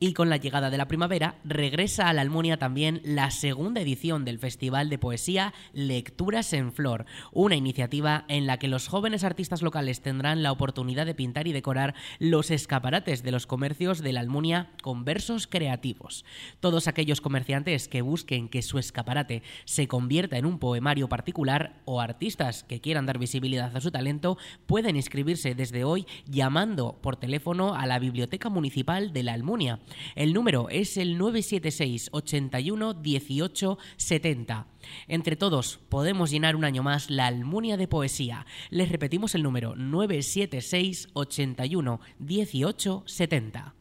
Y 0.00 0.12
con 0.12 0.28
la 0.28 0.38
llegada 0.38 0.70
de 0.70 0.76
la 0.76 0.88
primavera 0.88 1.36
regresa 1.44 2.08
a 2.08 2.12
la 2.12 2.20
Almunia 2.20 2.58
también 2.58 3.00
la 3.04 3.30
segunda 3.30 3.80
edición 3.80 4.24
del 4.24 4.40
Festival 4.40 4.90
de 4.90 4.98
Poesía 4.98 5.54
Lecturas 5.72 6.52
en 6.52 6.72
Flor, 6.72 7.06
una 7.32 7.54
iniciativa 7.54 8.24
en 8.26 8.48
la 8.48 8.58
que 8.58 8.66
los 8.66 8.88
jóvenes 8.88 9.22
artistas 9.22 9.62
locales 9.62 10.02
tendrán 10.02 10.42
la 10.42 10.50
oportunidad 10.50 11.06
de 11.06 11.14
pintar 11.14 11.46
y 11.46 11.52
decorar 11.52 11.94
los 12.18 12.50
escaparates 12.50 13.22
de 13.22 13.30
los 13.30 13.46
comercios 13.46 14.00
de 14.00 14.12
la 14.12 14.20
Almunia 14.20 14.72
con 14.82 15.04
versos 15.04 15.46
creativos. 15.46 16.24
Todos 16.58 16.88
aquellos 16.88 17.20
comerciantes 17.20 17.86
que 17.86 18.02
busquen 18.02 18.48
que 18.48 18.62
su 18.62 18.80
escaparate 18.80 19.44
se 19.64 19.86
convierta 19.86 20.36
en 20.36 20.46
un 20.46 20.58
poemario 20.58 21.08
particular 21.08 21.80
o 21.84 22.00
artistas 22.00 22.64
que 22.64 22.80
quieran 22.80 23.06
dar 23.06 23.18
visibilidad 23.18 23.74
a 23.74 23.80
su 23.80 23.92
talento 23.92 24.38
pueden 24.66 24.96
inscribirse 24.96 25.54
desde 25.54 25.84
hoy 25.84 26.04
llamando 26.26 26.98
por 27.00 27.14
teléfono 27.14 27.76
a 27.76 27.86
la 27.86 28.00
Biblioteca 28.00 28.48
Municipal 28.48 29.12
de 29.12 29.22
la 29.22 29.34
Almunia 29.34 29.78
el 30.14 30.32
número 30.32 30.68
es 30.68 30.96
el 30.96 31.18
976 31.18 32.08
81 32.12 32.94
18 32.94 33.78
70. 33.96 34.66
Entre 35.08 35.36
todos 35.36 35.80
podemos 35.88 36.30
llenar 36.30 36.56
un 36.56 36.64
año 36.64 36.82
más 36.82 37.10
la 37.10 37.26
Almunia 37.26 37.76
de 37.76 37.88
Poesía. 37.88 38.46
Les 38.70 38.88
repetimos 38.90 39.34
el 39.34 39.42
número 39.42 39.74
976 39.76 41.08
81 41.14 42.00
18 42.18 43.02
70. 43.06 43.74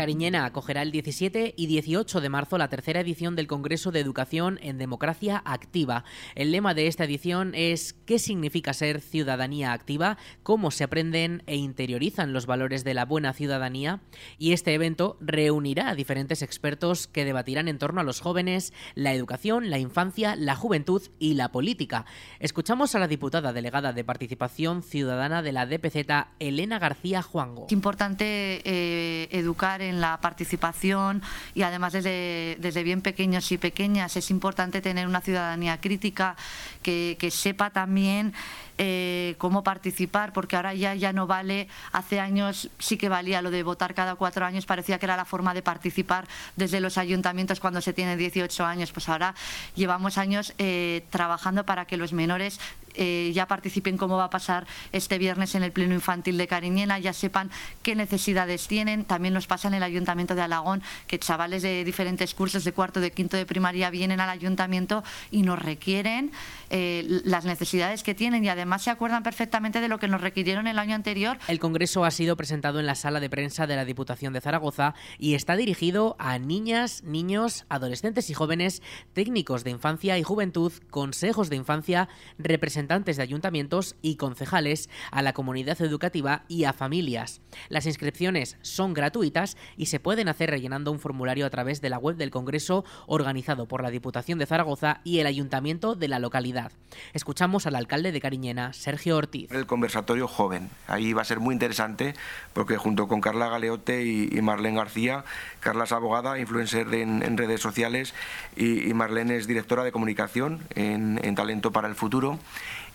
Cariñena 0.00 0.46
acogerá 0.46 0.80
el 0.80 0.92
17 0.92 1.52
y 1.58 1.66
18 1.66 2.22
de 2.22 2.30
marzo 2.30 2.56
la 2.56 2.70
tercera 2.70 3.00
edición 3.00 3.36
del 3.36 3.46
Congreso 3.46 3.92
de 3.92 4.00
Educación 4.00 4.58
en 4.62 4.78
Democracia 4.78 5.42
Activa. 5.44 6.04
El 6.34 6.52
lema 6.52 6.72
de 6.72 6.86
esta 6.86 7.04
edición 7.04 7.52
es 7.54 7.92
¿Qué 8.06 8.18
significa 8.18 8.72
ser 8.72 9.02
ciudadanía 9.02 9.74
activa? 9.74 10.16
¿Cómo 10.42 10.70
se 10.70 10.84
aprenden 10.84 11.42
e 11.46 11.56
interiorizan 11.56 12.32
los 12.32 12.46
valores 12.46 12.82
de 12.82 12.94
la 12.94 13.04
buena 13.04 13.34
ciudadanía? 13.34 14.00
Y 14.38 14.54
este 14.54 14.72
evento 14.72 15.18
reunirá 15.20 15.90
a 15.90 15.94
diferentes 15.94 16.40
expertos 16.40 17.06
que 17.06 17.26
debatirán 17.26 17.68
en 17.68 17.76
torno 17.76 18.00
a 18.00 18.04
los 18.04 18.20
jóvenes, 18.20 18.72
la 18.94 19.12
educación, 19.12 19.68
la 19.68 19.78
infancia, 19.78 20.34
la 20.34 20.56
juventud 20.56 21.02
y 21.18 21.34
la 21.34 21.52
política. 21.52 22.06
Escuchamos 22.38 22.94
a 22.94 23.00
la 23.00 23.06
diputada 23.06 23.52
delegada 23.52 23.92
de 23.92 24.02
Participación 24.02 24.82
Ciudadana 24.82 25.42
de 25.42 25.52
la 25.52 25.66
DPZ, 25.66 26.30
Elena 26.38 26.78
García 26.78 27.20
Juango. 27.20 27.66
Es 27.66 27.72
importante 27.72 28.62
eh, 28.64 29.28
educar 29.32 29.82
en 29.82 29.89
la 29.98 30.18
participación 30.20 31.22
y 31.54 31.62
además 31.62 31.94
desde, 31.94 32.58
desde 32.60 32.82
bien 32.82 33.00
pequeños 33.00 33.50
y 33.50 33.56
pequeñas. 33.56 34.14
Es 34.16 34.30
importante 34.30 34.82
tener 34.82 35.06
una 35.06 35.22
ciudadanía 35.22 35.80
crítica 35.80 36.36
que, 36.82 37.16
que 37.18 37.30
sepa 37.30 37.70
también 37.70 38.34
eh, 38.82 39.34
cómo 39.36 39.62
participar, 39.62 40.32
porque 40.32 40.56
ahora 40.56 40.72
ya, 40.72 40.94
ya 40.94 41.12
no 41.12 41.26
vale, 41.26 41.68
hace 41.92 42.18
años 42.18 42.70
sí 42.78 42.96
que 42.96 43.10
valía 43.10 43.42
lo 43.42 43.50
de 43.50 43.62
votar 43.62 43.92
cada 43.92 44.14
cuatro 44.14 44.46
años, 44.46 44.64
parecía 44.64 44.98
que 44.98 45.04
era 45.04 45.18
la 45.18 45.26
forma 45.26 45.52
de 45.52 45.60
participar 45.60 46.26
desde 46.56 46.80
los 46.80 46.96
ayuntamientos 46.96 47.60
cuando 47.60 47.82
se 47.82 47.92
tiene 47.92 48.16
18 48.16 48.64
años, 48.64 48.90
pues 48.90 49.10
ahora 49.10 49.34
llevamos 49.74 50.16
años 50.16 50.54
eh, 50.56 51.04
trabajando 51.10 51.66
para 51.66 51.84
que 51.84 51.98
los 51.98 52.14
menores 52.14 52.58
eh, 52.94 53.30
ya 53.34 53.46
participen 53.46 53.96
cómo 53.96 54.16
va 54.16 54.24
a 54.24 54.30
pasar 54.30 54.66
este 54.92 55.18
viernes 55.18 55.54
en 55.54 55.62
el 55.62 55.72
Pleno 55.72 55.94
Infantil 55.94 56.38
de 56.38 56.46
Cariñena, 56.46 56.98
ya 56.98 57.12
sepan 57.12 57.50
qué 57.82 57.94
necesidades 57.94 58.66
tienen. 58.68 59.04
También 59.04 59.34
nos 59.34 59.46
pasa 59.46 59.68
en 59.68 59.74
el 59.74 59.82
Ayuntamiento 59.82 60.34
de 60.34 60.42
Alagón 60.42 60.82
que 61.06 61.18
chavales 61.18 61.62
de 61.62 61.84
diferentes 61.84 62.34
cursos 62.34 62.64
de 62.64 62.72
cuarto, 62.72 63.00
de 63.00 63.10
quinto 63.10 63.36
de 63.36 63.46
primaria 63.46 63.90
vienen 63.90 64.20
al 64.20 64.30
Ayuntamiento 64.30 65.02
y 65.30 65.42
nos 65.42 65.58
requieren 65.58 66.32
las 66.70 67.44
necesidades 67.44 68.04
que 68.04 68.14
tienen 68.14 68.44
y 68.44 68.48
además 68.48 68.82
se 68.82 68.90
acuerdan 68.90 69.24
perfectamente 69.24 69.80
de 69.80 69.88
lo 69.88 69.98
que 69.98 70.06
nos 70.06 70.20
requirieron 70.20 70.68
el 70.68 70.78
año 70.78 70.94
anterior. 70.94 71.38
El 71.48 71.58
Congreso 71.58 72.04
ha 72.04 72.10
sido 72.12 72.36
presentado 72.36 72.78
en 72.78 72.86
la 72.86 72.94
sala 72.94 73.18
de 73.18 73.28
prensa 73.28 73.66
de 73.66 73.74
la 73.74 73.84
Diputación 73.84 74.32
de 74.32 74.40
Zaragoza 74.40 74.94
y 75.18 75.34
está 75.34 75.56
dirigido 75.56 76.16
a 76.18 76.38
niñas, 76.38 77.02
niños, 77.02 77.64
adolescentes 77.68 78.30
y 78.30 78.34
jóvenes, 78.34 78.82
técnicos 79.12 79.64
de 79.64 79.70
infancia 79.70 80.16
y 80.18 80.22
juventud, 80.22 80.72
consejos 80.90 81.50
de 81.50 81.56
infancia, 81.56 82.08
representantes 82.38 82.79
de 82.88 83.22
ayuntamientos 83.22 83.96
y 84.00 84.16
concejales, 84.16 84.88
a 85.10 85.22
la 85.22 85.32
comunidad 85.32 85.80
educativa 85.82 86.44
y 86.48 86.64
a 86.64 86.72
familias. 86.72 87.42
Las 87.68 87.86
inscripciones 87.86 88.56
son 88.62 88.94
gratuitas 88.94 89.56
y 89.76 89.86
se 89.86 90.00
pueden 90.00 90.28
hacer 90.28 90.50
rellenando 90.50 90.90
un 90.90 90.98
formulario 90.98 91.44
a 91.44 91.50
través 91.50 91.80
de 91.80 91.90
la 91.90 91.98
web 91.98 92.16
del 92.16 92.30
Congreso 92.30 92.84
organizado 93.06 93.66
por 93.66 93.82
la 93.82 93.90
Diputación 93.90 94.38
de 94.38 94.46
Zaragoza 94.46 95.00
y 95.04 95.18
el 95.18 95.26
Ayuntamiento 95.26 95.94
de 95.94 96.08
la 96.08 96.18
localidad. 96.18 96.72
Escuchamos 97.12 97.66
al 97.66 97.76
alcalde 97.76 98.12
de 98.12 98.20
Cariñena, 98.20 98.72
Sergio 98.72 99.16
Ortiz. 99.16 99.50
El 99.52 99.66
conversatorio 99.66 100.26
joven. 100.26 100.70
Ahí 100.86 101.12
va 101.12 101.22
a 101.22 101.26
ser 101.26 101.40
muy 101.40 101.52
interesante 101.52 102.14
porque 102.54 102.76
junto 102.76 103.08
con 103.08 103.20
Carla 103.20 103.48
Galeote 103.48 104.04
y, 104.04 104.40
Marlene 104.40 104.78
García, 104.78 105.24
Carla 105.60 105.84
es 105.84 105.92
abogada, 105.92 106.38
influencer 106.38 106.92
en, 106.94 107.36
redes 107.36 107.60
sociales 107.60 108.14
y, 108.56 108.92
Marlene 108.94 109.36
es 109.36 109.46
directora 109.46 109.84
de 109.84 109.92
comunicación 109.92 110.60
en, 110.74 111.20
Talento 111.34 111.70
para 111.70 111.88
el 111.88 111.94
Futuro 111.94 112.38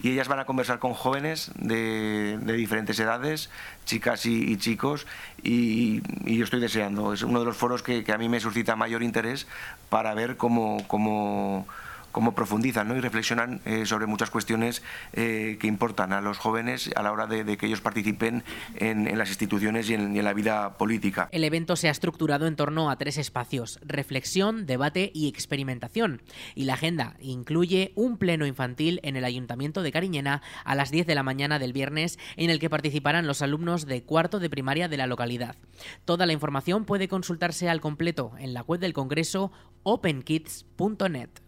y 0.02 0.12
ellas 0.12 0.28
van 0.28 0.40
a 0.40 0.46
conversar 0.46 0.80
con 0.80 0.94
jóvenes 0.94 1.52
de, 1.56 2.38
diferentes 2.38 3.00
edades, 3.00 3.50
chicas 3.86 4.26
y, 4.26 4.58
chicos, 4.58 5.08
y, 5.44 6.02
yo 6.26 6.44
estoy 6.44 6.60
deseando. 6.60 7.14
Es 7.14 7.24
uno 7.24 7.40
de 7.40 7.46
los 7.46 7.58
foros 7.58 7.82
que, 7.84 8.04
a 8.12 8.18
mí 8.18 8.30
me 8.30 8.40
suscita 8.40 8.76
mayor 8.76 9.04
interés 9.04 9.48
para 9.90 10.14
ver 10.14 10.38
cómo, 10.38 10.84
cómo 10.88 11.68
cómo 12.16 12.34
profundizan 12.34 12.88
¿no? 12.88 12.96
y 12.96 13.02
reflexionan 13.02 13.60
eh, 13.66 13.86
sobre 13.86 14.06
muchas 14.06 14.30
cuestiones 14.30 14.82
eh, 15.12 15.58
que 15.60 15.68
importan 15.68 16.14
a 16.14 16.22
los 16.22 16.38
jóvenes 16.38 16.90
a 16.96 17.04
la 17.04 17.12
hora 17.12 17.28
de, 17.28 17.58
que 17.58 17.66
ellos 17.66 17.82
participen 17.82 18.46
en, 18.78 19.18
las 19.18 19.28
instituciones 19.28 19.90
y 19.90 19.96
en, 19.96 20.24
la 20.24 20.32
vida 20.32 20.78
política. 20.78 21.28
El 21.34 21.44
evento 21.44 21.76
se 21.76 21.90
ha 21.90 21.92
estructurado 21.92 22.48
en 22.48 22.56
torno 22.56 22.90
a 22.90 22.96
tres 22.96 23.18
espacios, 23.18 23.80
reflexión, 23.86 24.66
debate 24.66 25.12
y 25.14 25.28
experimentación. 25.28 26.22
Y 26.56 26.64
la 26.64 26.76
agenda 26.76 27.18
incluye 27.20 27.92
un 27.96 28.18
pleno 28.18 28.46
infantil 28.46 29.02
en 29.04 29.18
el 29.18 29.26
Ayuntamiento 29.26 29.84
de 29.84 29.92
Cariñena 29.92 30.42
a 30.64 30.74
las 30.74 30.92
10 30.92 31.08
de 31.08 31.16
la 31.16 31.24
mañana 31.24 31.60
del 31.60 31.74
viernes 31.74 32.18
en 32.38 32.50
el 32.50 32.60
que 32.60 32.70
participarán 32.70 33.28
los 33.28 33.42
alumnos 33.42 33.86
de 33.86 34.04
cuarto 34.04 34.40
de 34.40 34.50
primaria 34.50 34.88
de 34.88 34.96
la 34.96 35.06
localidad. 35.06 35.58
Toda 36.06 36.26
la 36.26 36.32
información 36.32 36.86
puede 36.86 37.10
consultarse 37.10 37.68
al 37.68 37.82
completo 37.82 38.32
en 38.40 38.54
la 38.54 38.62
web 38.62 38.80
del 38.80 38.94
Congreso 38.94 39.52
openkids.net. 39.84 41.45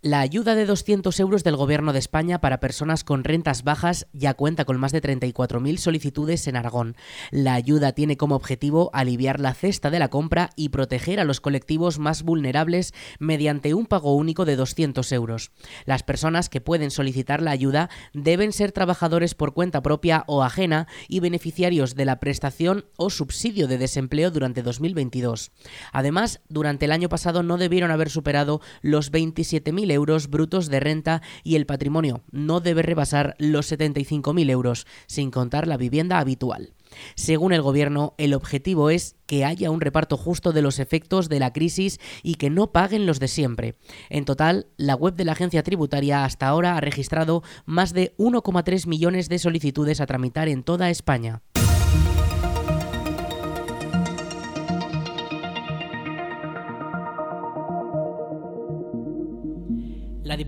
La 0.00 0.20
ayuda 0.20 0.54
de 0.54 0.64
200 0.64 1.18
euros 1.18 1.42
del 1.42 1.56
Gobierno 1.56 1.92
de 1.92 1.98
España 1.98 2.40
para 2.40 2.60
personas 2.60 3.02
con 3.02 3.24
rentas 3.24 3.64
bajas 3.64 4.06
ya 4.12 4.34
cuenta 4.34 4.64
con 4.64 4.78
más 4.78 4.92
de 4.92 5.02
34.000 5.02 5.76
solicitudes 5.78 6.46
en 6.46 6.54
Aragón. 6.54 6.94
La 7.32 7.54
ayuda 7.54 7.90
tiene 7.90 8.16
como 8.16 8.36
objetivo 8.36 8.90
aliviar 8.92 9.40
la 9.40 9.54
cesta 9.54 9.90
de 9.90 9.98
la 9.98 10.06
compra 10.06 10.50
y 10.54 10.68
proteger 10.68 11.18
a 11.18 11.24
los 11.24 11.40
colectivos 11.40 11.98
más 11.98 12.22
vulnerables 12.22 12.94
mediante 13.18 13.74
un 13.74 13.86
pago 13.86 14.14
único 14.14 14.44
de 14.44 14.54
200 14.54 15.10
euros. 15.10 15.50
Las 15.84 16.04
personas 16.04 16.48
que 16.48 16.60
pueden 16.60 16.92
solicitar 16.92 17.42
la 17.42 17.50
ayuda 17.50 17.90
deben 18.12 18.52
ser 18.52 18.70
trabajadores 18.70 19.34
por 19.34 19.52
cuenta 19.52 19.82
propia 19.82 20.22
o 20.28 20.44
ajena 20.44 20.86
y 21.08 21.18
beneficiarios 21.18 21.96
de 21.96 22.04
la 22.04 22.20
prestación 22.20 22.84
o 22.98 23.10
subsidio 23.10 23.66
de 23.66 23.78
desempleo 23.78 24.30
durante 24.30 24.62
2022. 24.62 25.50
Además, 25.92 26.40
durante 26.48 26.84
el 26.84 26.92
año 26.92 27.08
pasado 27.08 27.42
no 27.42 27.56
debieron 27.56 27.90
haber 27.90 28.10
superado 28.10 28.60
los 28.80 29.10
27.000 29.10 29.87
euros 29.90 30.28
brutos 30.28 30.68
de 30.68 30.80
renta 30.80 31.22
y 31.44 31.56
el 31.56 31.66
patrimonio 31.66 32.22
no 32.30 32.60
debe 32.60 32.82
rebasar 32.82 33.34
los 33.38 33.70
75.000 33.70 34.50
euros, 34.50 34.86
sin 35.06 35.30
contar 35.30 35.66
la 35.66 35.76
vivienda 35.76 36.18
habitual. 36.18 36.74
Según 37.14 37.52
el 37.52 37.62
Gobierno, 37.62 38.14
el 38.18 38.34
objetivo 38.34 38.90
es 38.90 39.16
que 39.26 39.44
haya 39.44 39.70
un 39.70 39.80
reparto 39.80 40.16
justo 40.16 40.52
de 40.52 40.62
los 40.62 40.78
efectos 40.78 41.28
de 41.28 41.38
la 41.38 41.52
crisis 41.52 42.00
y 42.22 42.36
que 42.36 42.50
no 42.50 42.72
paguen 42.72 43.06
los 43.06 43.20
de 43.20 43.28
siempre. 43.28 43.76
En 44.08 44.24
total, 44.24 44.68
la 44.76 44.94
web 44.94 45.14
de 45.14 45.24
la 45.24 45.32
agencia 45.32 45.62
tributaria 45.62 46.24
hasta 46.24 46.48
ahora 46.48 46.76
ha 46.76 46.80
registrado 46.80 47.42
más 47.66 47.92
de 47.92 48.14
1,3 48.16 48.86
millones 48.86 49.28
de 49.28 49.38
solicitudes 49.38 50.00
a 50.00 50.06
tramitar 50.06 50.48
en 50.48 50.62
toda 50.62 50.90
España. 50.90 51.42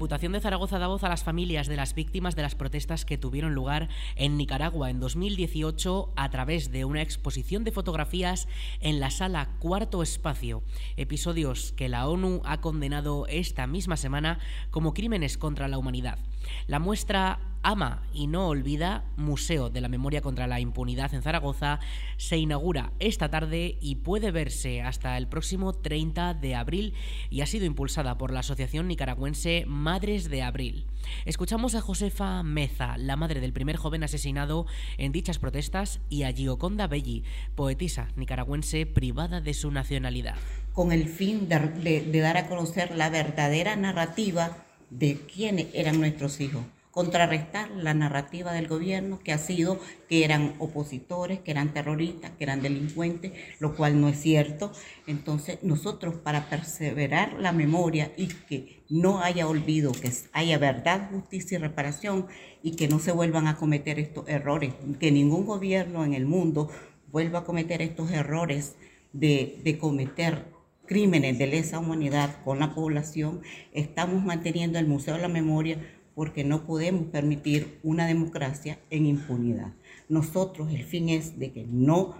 Diputación 0.00 0.33
de 0.33 0.40
Zaragoza 0.40 0.78
da 0.78 0.87
voz 0.87 1.04
a 1.04 1.11
las 1.11 1.25
familias 1.25 1.69
de 1.69 1.76
las 1.76 1.95
víctimas 1.95 2.35
de 2.35 2.40
las 2.40 2.54
protestas 2.54 3.04
que 3.04 3.19
tuvieron 3.19 3.52
lugar 3.52 3.90
en 4.16 4.38
Nicaragua 4.38 4.88
en 4.88 4.99
2018 4.99 6.14
a 6.16 6.30
través 6.30 6.73
de 6.73 6.87
una 6.87 7.02
exposición 7.02 7.64
de 7.64 7.71
fotografías 7.71 8.49
en 8.80 8.99
la 8.99 9.11
sala 9.11 9.50
Cuarto 9.59 10.02
Espacio, 10.02 10.62
episodios 10.97 11.73
que 11.73 11.90
la 11.90 12.09
ONU 12.09 12.40
ha 12.47 12.62
condenado 12.62 13.26
esta 13.26 13.66
misma 13.66 13.99
semana 13.99 14.38
como 14.71 14.95
crímenes 14.95 15.37
contra 15.37 15.69
la 15.69 15.76
humanidad. 15.76 16.19
La 16.66 16.78
muestra 16.78 17.38
Ama 17.62 18.02
y 18.14 18.26
no 18.26 18.49
olvida, 18.49 19.04
Museo 19.16 19.69
de 19.69 19.83
la 19.83 19.88
Memoria 19.88 20.23
contra 20.23 20.47
la 20.47 20.61
Impunidad 20.61 21.12
en 21.12 21.21
Zaragoza, 21.21 21.78
se 22.16 22.38
inaugura 22.38 22.92
esta 23.00 23.28
tarde 23.28 23.76
y 23.83 23.97
puede 23.97 24.30
verse 24.30 24.80
hasta 24.80 25.19
el 25.19 25.28
próximo 25.28 25.75
30 25.75 26.33
de 26.33 26.54
abril 26.54 26.95
y 27.28 27.42
ha 27.42 27.47
sido 27.47 27.66
impulsada 27.66 28.16
por 28.16 28.33
la 28.33 28.40
Asociación 28.40 28.88
Nicaragüense 28.88 29.64
Madres 29.90 30.30
de 30.30 30.40
Abril. 30.42 30.87
Escuchamos 31.25 31.75
a 31.75 31.80
Josefa 31.80 32.44
Meza, 32.44 32.97
la 32.97 33.16
madre 33.16 33.40
del 33.40 33.52
primer 33.52 33.75
joven 33.75 34.04
asesinado 34.04 34.66
en 34.99 35.11
dichas 35.11 35.40
protestas, 35.40 35.99
y 36.09 36.23
a 36.23 36.32
Gioconda 36.32 36.87
Belli, 36.87 37.25
poetisa 37.56 38.06
nicaragüense 38.14 38.87
privada 38.87 39.40
de 39.40 39.52
su 39.52 39.73
nacionalidad. 39.73 40.37
Con 40.75 40.92
el 40.92 41.09
fin 41.09 41.49
de, 41.49 42.02
de 42.02 42.20
dar 42.20 42.37
a 42.37 42.47
conocer 42.47 42.94
la 42.94 43.11
verdadera 43.11 43.75
narrativa 43.75 44.59
de 44.90 45.16
quiénes 45.26 45.66
eran 45.75 45.99
nuestros 45.99 46.40
hijos, 46.40 46.62
contrarrestar 47.00 47.71
la 47.71 47.95
narrativa 47.95 48.52
del 48.52 48.69
gobierno 48.69 49.21
que 49.21 49.33
ha 49.33 49.38
sido 49.38 49.80
que 50.07 50.23
eran 50.23 50.54
opositores, 50.59 51.38
que 51.40 51.50
eran 51.50 51.73
terroristas, 51.73 52.33
que 52.33 52.45
eran 52.45 52.61
delincuentes, 52.61 53.33
lo 53.59 53.75
cual 53.75 53.99
no 54.02 54.11
es 54.11 54.21
cierto. 54.21 54.71
Entonces 55.07 55.61
nosotros 55.62 56.16
para 56.16 56.50
perseverar 56.50 57.40
la 57.40 57.52
memoria 57.52 58.12
y 58.19 58.26
que 58.26 58.82
no 58.91 59.23
haya 59.23 59.49
olvido, 59.49 59.93
que 59.93 60.13
haya 60.34 60.58
verdad, 60.58 61.08
justicia 61.10 61.56
y 61.56 61.63
reparación 61.63 62.26
y 62.63 62.76
que 62.76 62.86
no 62.86 62.99
se 62.99 63.13
vuelvan 63.13 63.47
a 63.47 63.56
cometer 63.56 63.99
estos 63.99 64.28
errores, 64.28 64.75
que 64.99 65.10
ningún 65.10 65.47
gobierno 65.47 66.04
en 66.04 66.13
el 66.13 66.26
mundo 66.26 66.69
vuelva 67.10 67.39
a 67.39 67.45
cometer 67.45 67.80
estos 67.80 68.10
errores 68.10 68.76
de, 69.15 69.58
de 69.65 69.78
cometer 69.78 70.45
crímenes 70.84 71.39
de 71.39 71.47
lesa 71.47 71.78
humanidad 71.78 72.43
con 72.45 72.58
la 72.58 72.75
población, 72.75 73.41
estamos 73.73 74.23
manteniendo 74.23 74.78
el 74.78 74.86
Museo 74.86 75.15
de 75.15 75.23
la 75.23 75.28
Memoria 75.28 75.78
porque 76.21 76.45
no 76.45 76.67
podemos 76.67 77.06
permitir 77.06 77.78
una 77.83 78.06
democracia 78.06 78.78
en 78.91 79.06
impunidad. 79.06 79.73
Nosotros 80.11 80.71
el 80.71 80.85
fin 80.85 81.09
es 81.09 81.39
de 81.39 81.50
que 81.50 81.65
no 81.65 82.15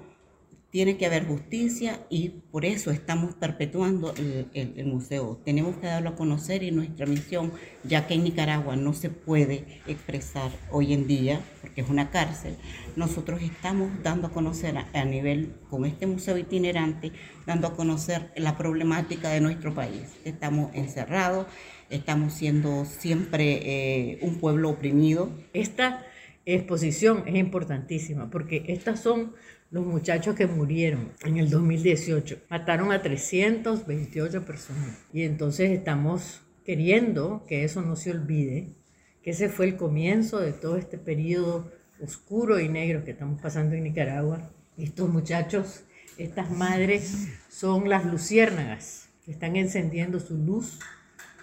tiene 0.71 0.97
que 0.97 1.05
haber 1.05 1.27
justicia 1.27 2.01
y 2.09 2.31
por 2.51 2.65
eso 2.65 2.93
estamos 2.93 3.35
perpetuando 3.35 4.15
el, 4.55 4.87
museo. 4.87 5.39
Tenemos 5.45 5.77
que 5.77 5.89
darlo 5.89 6.09
a 6.09 6.17
conocer 6.17 6.63
y 6.63 6.71
nuestra 6.71 7.05
misión, 7.05 7.53
ya 7.85 8.07
que 8.07 8.15
en 8.15 8.25
Nicaragua 8.25 8.75
no 8.75 8.95
se 8.95 9.11
puede 9.11 9.67
expresar 9.87 10.51
hoy 10.71 10.95
en 10.95 11.07
día, 11.07 11.43
porque 11.81 11.85
es 11.85 11.90
una 11.90 12.11
cárcel, 12.11 12.57
nosotros 12.97 13.43
estamos 13.43 13.90
dando 14.03 14.29
a 14.29 14.33
conocer 14.33 14.75
a, 14.77 15.05
nivel, 15.05 15.55
con 15.69 15.85
este 15.85 16.07
museo 16.07 16.37
itinerante, 16.37 17.12
dando 17.47 17.69
a 17.69 17.77
conocer 17.77 18.33
la 18.37 18.57
problemática 18.57 19.31
de 19.31 19.40
nuestro 19.40 19.75
país. 19.75 20.03
Estamos 20.25 20.75
encerrados, 20.75 21.47
estamos 21.88 22.35
siendo 22.35 22.85
siempre 22.85 23.61
eh, 23.64 24.19
un 24.23 24.38
pueblo 24.38 24.71
oprimido. 24.71 25.31
Esta 25.53 26.05
exposición 26.45 27.25
es 27.27 27.37
importantísima 27.37 28.31
porque 28.31 28.64
estas 28.69 29.01
son 29.01 29.33
los 29.71 29.87
muchachos 29.87 30.35
que 30.35 30.47
murieron 30.47 31.12
en 31.25 31.38
el 31.38 31.49
2018. 31.49 32.40
Mataron 32.51 32.93
a 32.93 33.03
328 33.03 34.45
personas. 34.45 34.99
Y 35.12 35.23
entonces 35.23 35.71
estamos 35.71 36.40
queriendo 36.64 37.45
que 37.47 37.64
eso 37.64 37.83
no 37.83 37.97
se 37.97 38.11
olvide, 38.11 38.75
que 39.23 39.31
ese 39.31 39.49
fue 39.49 39.67
el 39.67 39.77
comienzo 39.77 40.39
de 40.39 40.53
todo 40.53 40.77
este 40.77 40.99
periodo 40.99 41.71
oscuro 42.01 42.59
y 42.61 42.69
negro 42.69 43.05
que 43.05 43.11
estamos 43.11 43.41
pasando 43.41 43.75
en 43.75 43.85
Nicaragua. 43.85 44.51
Estos 44.79 45.11
muchachos, 45.11 45.85
estas 46.17 46.51
madres, 46.51 47.29
son 47.51 47.89
las 47.89 48.07
luciérnagas 48.07 49.09
que 49.25 49.33
están 49.33 49.57
encendiendo 49.57 50.21
su 50.21 50.37
luz 50.37 50.79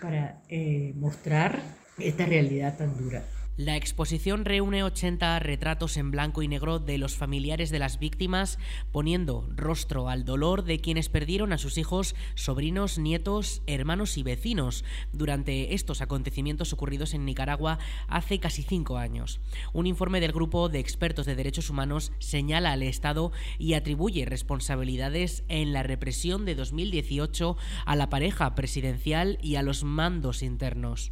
para 0.02 0.42
eh, 0.50 0.94
mostrar 0.96 1.62
esta 2.00 2.26
realidad 2.26 2.78
tan 2.78 2.98
dura. 2.98 3.24
La 3.58 3.76
exposición 3.76 4.46
reúne 4.46 4.84
80 4.84 5.40
retratos 5.40 5.98
en 5.98 6.12
blanco 6.12 6.44
y 6.44 6.48
negro 6.48 6.78
de 6.78 7.00
los 7.00 7.16
familiares 7.16 7.72
de 7.72 7.80
las 7.80 7.98
víctimas, 7.98 8.60
poniendo 8.92 9.50
rostro 9.56 10.10
al 10.10 10.26
dolor 10.26 10.64
de 10.64 10.80
quienes 10.80 11.10
perdieron 11.10 11.52
a 11.52 11.58
sus 11.58 11.80
hijos, 11.80 12.16
sobrinos, 12.36 13.00
nietos, 13.00 13.64
hermanos 13.66 14.20
y 14.20 14.22
vecinos 14.22 14.86
durante 15.12 15.74
estos 15.74 16.02
acontecimientos 16.02 16.72
ocurridos 16.72 17.16
en 17.16 17.26
Nicaragua 17.26 17.80
hace 18.08 18.40
casi 18.40 18.62
cinco 18.62 19.00
años. 19.00 19.40
Un 19.74 19.88
informe 19.88 20.20
del 20.20 20.34
Grupo 20.34 20.70
de 20.70 20.78
Expertos 20.78 21.26
de 21.26 21.34
Derechos 21.34 21.72
Humanos 21.72 22.12
señala 22.20 22.74
al 22.74 22.84
Estado 22.84 23.32
y 23.58 23.74
atribuye 23.74 24.26
responsabilidades 24.26 25.44
en 25.48 25.74
la 25.74 25.82
represión 25.82 26.46
de 26.46 26.54
2018 26.54 27.58
a 27.88 27.96
la 27.96 28.10
pareja 28.12 28.54
presidencial 28.54 29.40
y 29.42 29.56
a 29.56 29.64
los 29.64 29.84
mandos 29.84 30.44
internos. 30.44 31.12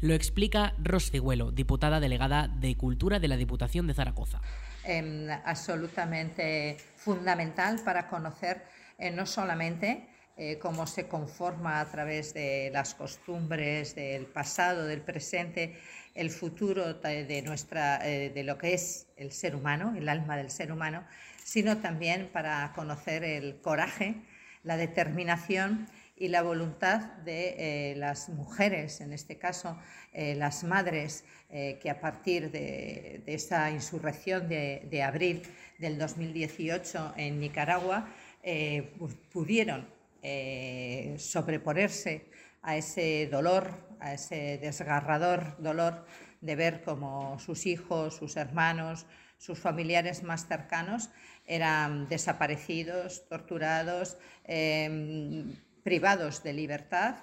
Lo 0.00 0.14
explica 0.14 0.74
Ros 0.78 1.12
diputada 1.54 2.00
delegada 2.00 2.48
de 2.48 2.76
Cultura 2.76 3.18
de 3.18 3.28
la 3.28 3.36
Diputación 3.36 3.86
de 3.86 3.94
Zaragoza. 3.94 4.40
Em, 4.84 5.28
absolutamente 5.44 6.76
fundamental 6.96 7.80
para 7.84 8.08
conocer 8.08 8.62
eh, 8.98 9.10
no 9.10 9.26
solamente 9.26 10.06
eh, 10.36 10.58
cómo 10.58 10.86
se 10.86 11.08
conforma 11.08 11.80
a 11.80 11.86
través 11.86 12.34
de 12.34 12.70
las 12.72 12.94
costumbres 12.94 13.94
del 13.94 14.26
pasado, 14.26 14.84
del 14.84 15.00
presente, 15.00 15.78
el 16.14 16.30
futuro 16.30 16.94
de, 16.94 17.42
nuestra, 17.42 18.06
eh, 18.06 18.30
de 18.30 18.44
lo 18.44 18.58
que 18.58 18.74
es 18.74 19.06
el 19.16 19.32
ser 19.32 19.56
humano, 19.56 19.94
el 19.96 20.08
alma 20.08 20.36
del 20.36 20.50
ser 20.50 20.72
humano, 20.72 21.04
sino 21.42 21.78
también 21.78 22.28
para 22.32 22.72
conocer 22.74 23.24
el 23.24 23.60
coraje, 23.60 24.16
la 24.62 24.76
determinación 24.76 25.88
y 26.16 26.28
la 26.28 26.42
voluntad 26.42 27.00
de 27.24 27.92
eh, 27.92 27.96
las 27.96 28.28
mujeres, 28.30 29.00
en 29.00 29.12
este 29.12 29.36
caso 29.36 29.78
eh, 30.12 30.34
las 30.34 30.64
madres, 30.64 31.24
eh, 31.50 31.78
que 31.80 31.90
a 31.90 32.00
partir 32.00 32.50
de, 32.50 33.22
esta 33.26 33.70
insurrección 33.70 34.48
de, 34.48 35.02
abril 35.02 35.42
del 35.78 35.98
2018 35.98 37.14
en 37.16 37.38
Nicaragua 37.38 38.08
pudieron 39.32 39.86
sobreponerse 41.18 42.26
a 42.62 42.76
ese 42.76 43.28
dolor, 43.30 43.70
a 44.00 44.14
ese 44.14 44.58
desgarrador 44.58 45.56
dolor 45.60 46.06
de 46.40 46.56
ver 46.56 46.82
cómo 46.84 47.38
sus 47.38 47.66
hijos, 47.66 48.16
sus 48.16 48.36
hermanos, 48.36 49.06
sus 49.38 49.58
familiares 49.58 50.22
más 50.22 50.46
cercanos 50.46 51.10
eran 51.46 52.08
desaparecidos, 52.08 53.26
torturados, 53.28 54.16
em, 54.44 55.54
privados 55.86 56.42
de 56.42 56.52
libertad. 56.52 57.14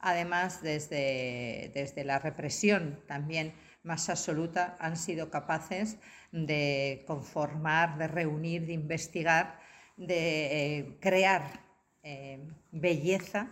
Además, 0.00 0.60
desde, 0.60 1.70
desde 1.72 2.02
la 2.02 2.18
represión 2.18 2.98
también 3.06 3.54
más 3.84 4.08
absoluta, 4.08 4.76
han 4.80 4.96
sido 4.96 5.30
capaces 5.30 5.98
de 6.32 7.04
conformar, 7.06 7.96
de 7.96 8.08
reunir, 8.08 8.66
de 8.66 8.72
investigar, 8.72 9.60
de 9.96 10.78
eh, 10.78 10.98
crear 11.00 11.60
eh, 12.02 12.44
belleza 12.72 13.50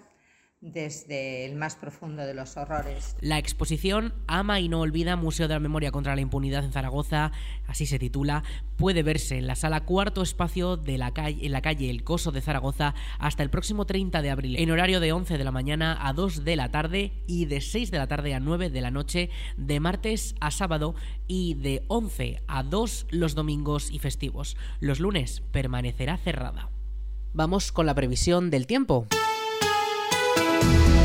desde 0.72 1.44
el 1.44 1.54
más 1.54 1.76
profundo 1.76 2.26
de 2.26 2.34
los 2.34 2.56
horrores. 2.56 3.16
La 3.20 3.38
exposición 3.38 4.14
Ama 4.26 4.60
y 4.60 4.68
no 4.68 4.80
olvida 4.80 5.16
Museo 5.16 5.48
de 5.48 5.54
la 5.54 5.60
Memoria 5.60 5.92
contra 5.92 6.14
la 6.14 6.20
Impunidad 6.20 6.64
en 6.64 6.72
Zaragoza, 6.72 7.30
así 7.66 7.86
se 7.86 7.98
titula, 7.98 8.42
puede 8.76 9.02
verse 9.02 9.38
en 9.38 9.46
la 9.46 9.54
sala 9.54 9.84
cuarto 9.84 10.22
espacio 10.22 10.76
de 10.76 10.98
la 10.98 11.14
calle, 11.14 11.46
en 11.46 11.52
la 11.52 11.62
calle 11.62 11.88
El 11.88 12.02
Coso 12.02 12.32
de 12.32 12.40
Zaragoza 12.40 12.94
hasta 13.18 13.42
el 13.42 13.50
próximo 13.50 13.86
30 13.86 14.22
de 14.22 14.30
abril, 14.30 14.56
en 14.56 14.70
horario 14.70 15.00
de 15.00 15.12
11 15.12 15.38
de 15.38 15.44
la 15.44 15.52
mañana 15.52 15.96
a 16.00 16.12
2 16.12 16.44
de 16.44 16.56
la 16.56 16.70
tarde 16.70 17.12
y 17.26 17.46
de 17.46 17.60
6 17.60 17.90
de 17.90 17.98
la 17.98 18.08
tarde 18.08 18.34
a 18.34 18.40
9 18.40 18.70
de 18.70 18.80
la 18.80 18.90
noche, 18.90 19.30
de 19.56 19.78
martes 19.80 20.34
a 20.40 20.50
sábado 20.50 20.94
y 21.28 21.54
de 21.54 21.84
11 21.88 22.42
a 22.48 22.62
2 22.64 23.06
los 23.10 23.34
domingos 23.34 23.90
y 23.90 24.00
festivos. 24.00 24.56
Los 24.80 24.98
lunes 24.98 25.42
permanecerá 25.52 26.16
cerrada. 26.16 26.70
Vamos 27.32 27.70
con 27.70 27.86
la 27.86 27.94
previsión 27.94 28.50
del 28.50 28.66
tiempo. 28.66 29.06
Bye. 30.62 30.95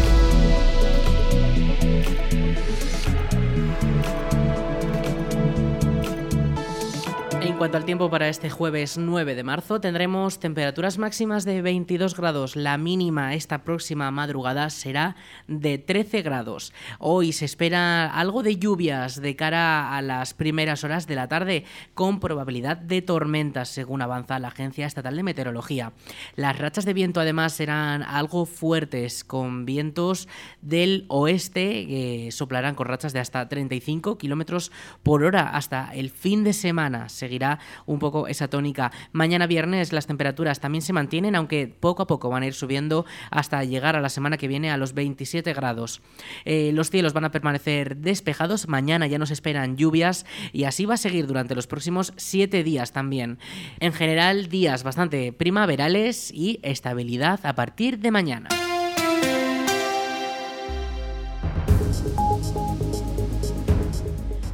Cuanto 7.62 7.78
al 7.78 7.86
tiempo 7.86 8.10
para 8.10 8.28
este 8.28 8.50
jueves 8.50 8.98
9 8.98 9.36
de 9.36 9.44
marzo, 9.44 9.80
tendremos 9.80 10.40
temperaturas 10.40 10.98
máximas 10.98 11.46
de 11.46 11.62
22 11.62 12.18
grados. 12.18 12.56
La 12.56 12.80
mínima 12.80 13.36
esta 13.36 13.64
próxima 13.64 14.10
madrugada 14.10 14.68
será 14.72 15.16
de 15.48 15.78
13 15.78 16.24
grados. 16.24 16.74
Hoy 16.98 17.34
se 17.34 17.46
espera 17.46 18.08
algo 18.08 18.42
de 18.42 18.58
lluvias 18.58 19.22
de 19.22 19.36
cara 19.36 19.96
a 19.96 20.02
las 20.02 20.34
primeras 20.34 20.84
horas 20.84 21.06
de 21.06 21.14
la 21.14 21.28
tarde, 21.28 21.66
con 21.94 22.20
probabilidad 22.20 22.78
de 22.78 23.04
tormentas, 23.04 23.70
según 23.70 24.02
avanza 24.02 24.40
la 24.40 24.48
Agencia 24.48 24.88
Estatal 24.88 25.16
de 25.16 25.22
Meteorología. 25.22 25.94
Las 26.36 26.58
rachas 26.58 26.86
de 26.86 26.94
viento, 26.94 27.20
además, 27.20 27.54
serán 27.54 28.02
algo 28.02 28.48
fuertes, 28.48 29.24
con 29.24 29.66
vientos 29.66 30.28
del 30.64 31.06
oeste 31.10 31.86
que 31.86 32.30
soplarán 32.32 32.74
con 32.74 32.88
rachas 32.88 33.14
de 33.14 33.20
hasta 33.20 33.48
35 33.48 34.18
kilómetros 34.18 34.72
por 35.04 35.24
hora 35.24 35.50
hasta 35.50 35.94
el 35.94 36.10
fin 36.10 36.44
de 36.44 36.54
semana. 36.54 37.08
Seguirá 37.32 37.60
un 37.86 37.98
poco 37.98 38.28
esa 38.28 38.50
tónica. 38.50 38.92
Mañana 39.14 39.48
viernes 39.48 39.94
las 39.94 40.06
temperaturas 40.06 40.60
también 40.60 40.82
se 40.82 40.92
mantienen, 40.92 41.34
aunque 41.34 41.66
poco 41.68 42.04
a 42.04 42.08
poco 42.08 42.28
van 42.28 42.44
a 42.44 42.48
ir 42.48 42.54
subiendo 42.54 43.06
hasta 43.30 43.64
llegar 43.64 43.96
a 43.96 44.02
la 44.02 44.10
semana 44.10 44.36
que 44.36 44.50
viene 44.50 44.70
a 44.70 44.76
los 44.76 44.94
27 44.94 45.54
grados. 45.54 46.02
Eh, 46.44 46.72
los 46.74 46.90
cielos 46.90 47.14
van 47.14 47.24
a 47.24 47.32
permanecer 47.32 47.96
despejados, 47.96 48.68
mañana 48.68 49.08
ya 49.08 49.18
nos 49.18 49.32
esperan 49.32 49.78
lluvias 49.78 50.26
y 50.52 50.66
así 50.66 50.86
va 50.86 50.96
a 50.96 50.98
seguir 50.98 51.26
durante 51.26 51.56
los 51.56 51.68
próximos 51.68 52.12
7 52.18 52.66
días 52.66 52.92
también. 52.92 53.40
En 53.80 53.94
general, 53.94 54.50
días 54.50 54.84
bastante 54.84 55.32
primaverales 55.32 56.32
y 56.34 56.60
estabilidad 56.64 57.40
a 57.46 57.56
partir 57.56 58.00
de 58.00 58.12
mañana. 58.12 58.50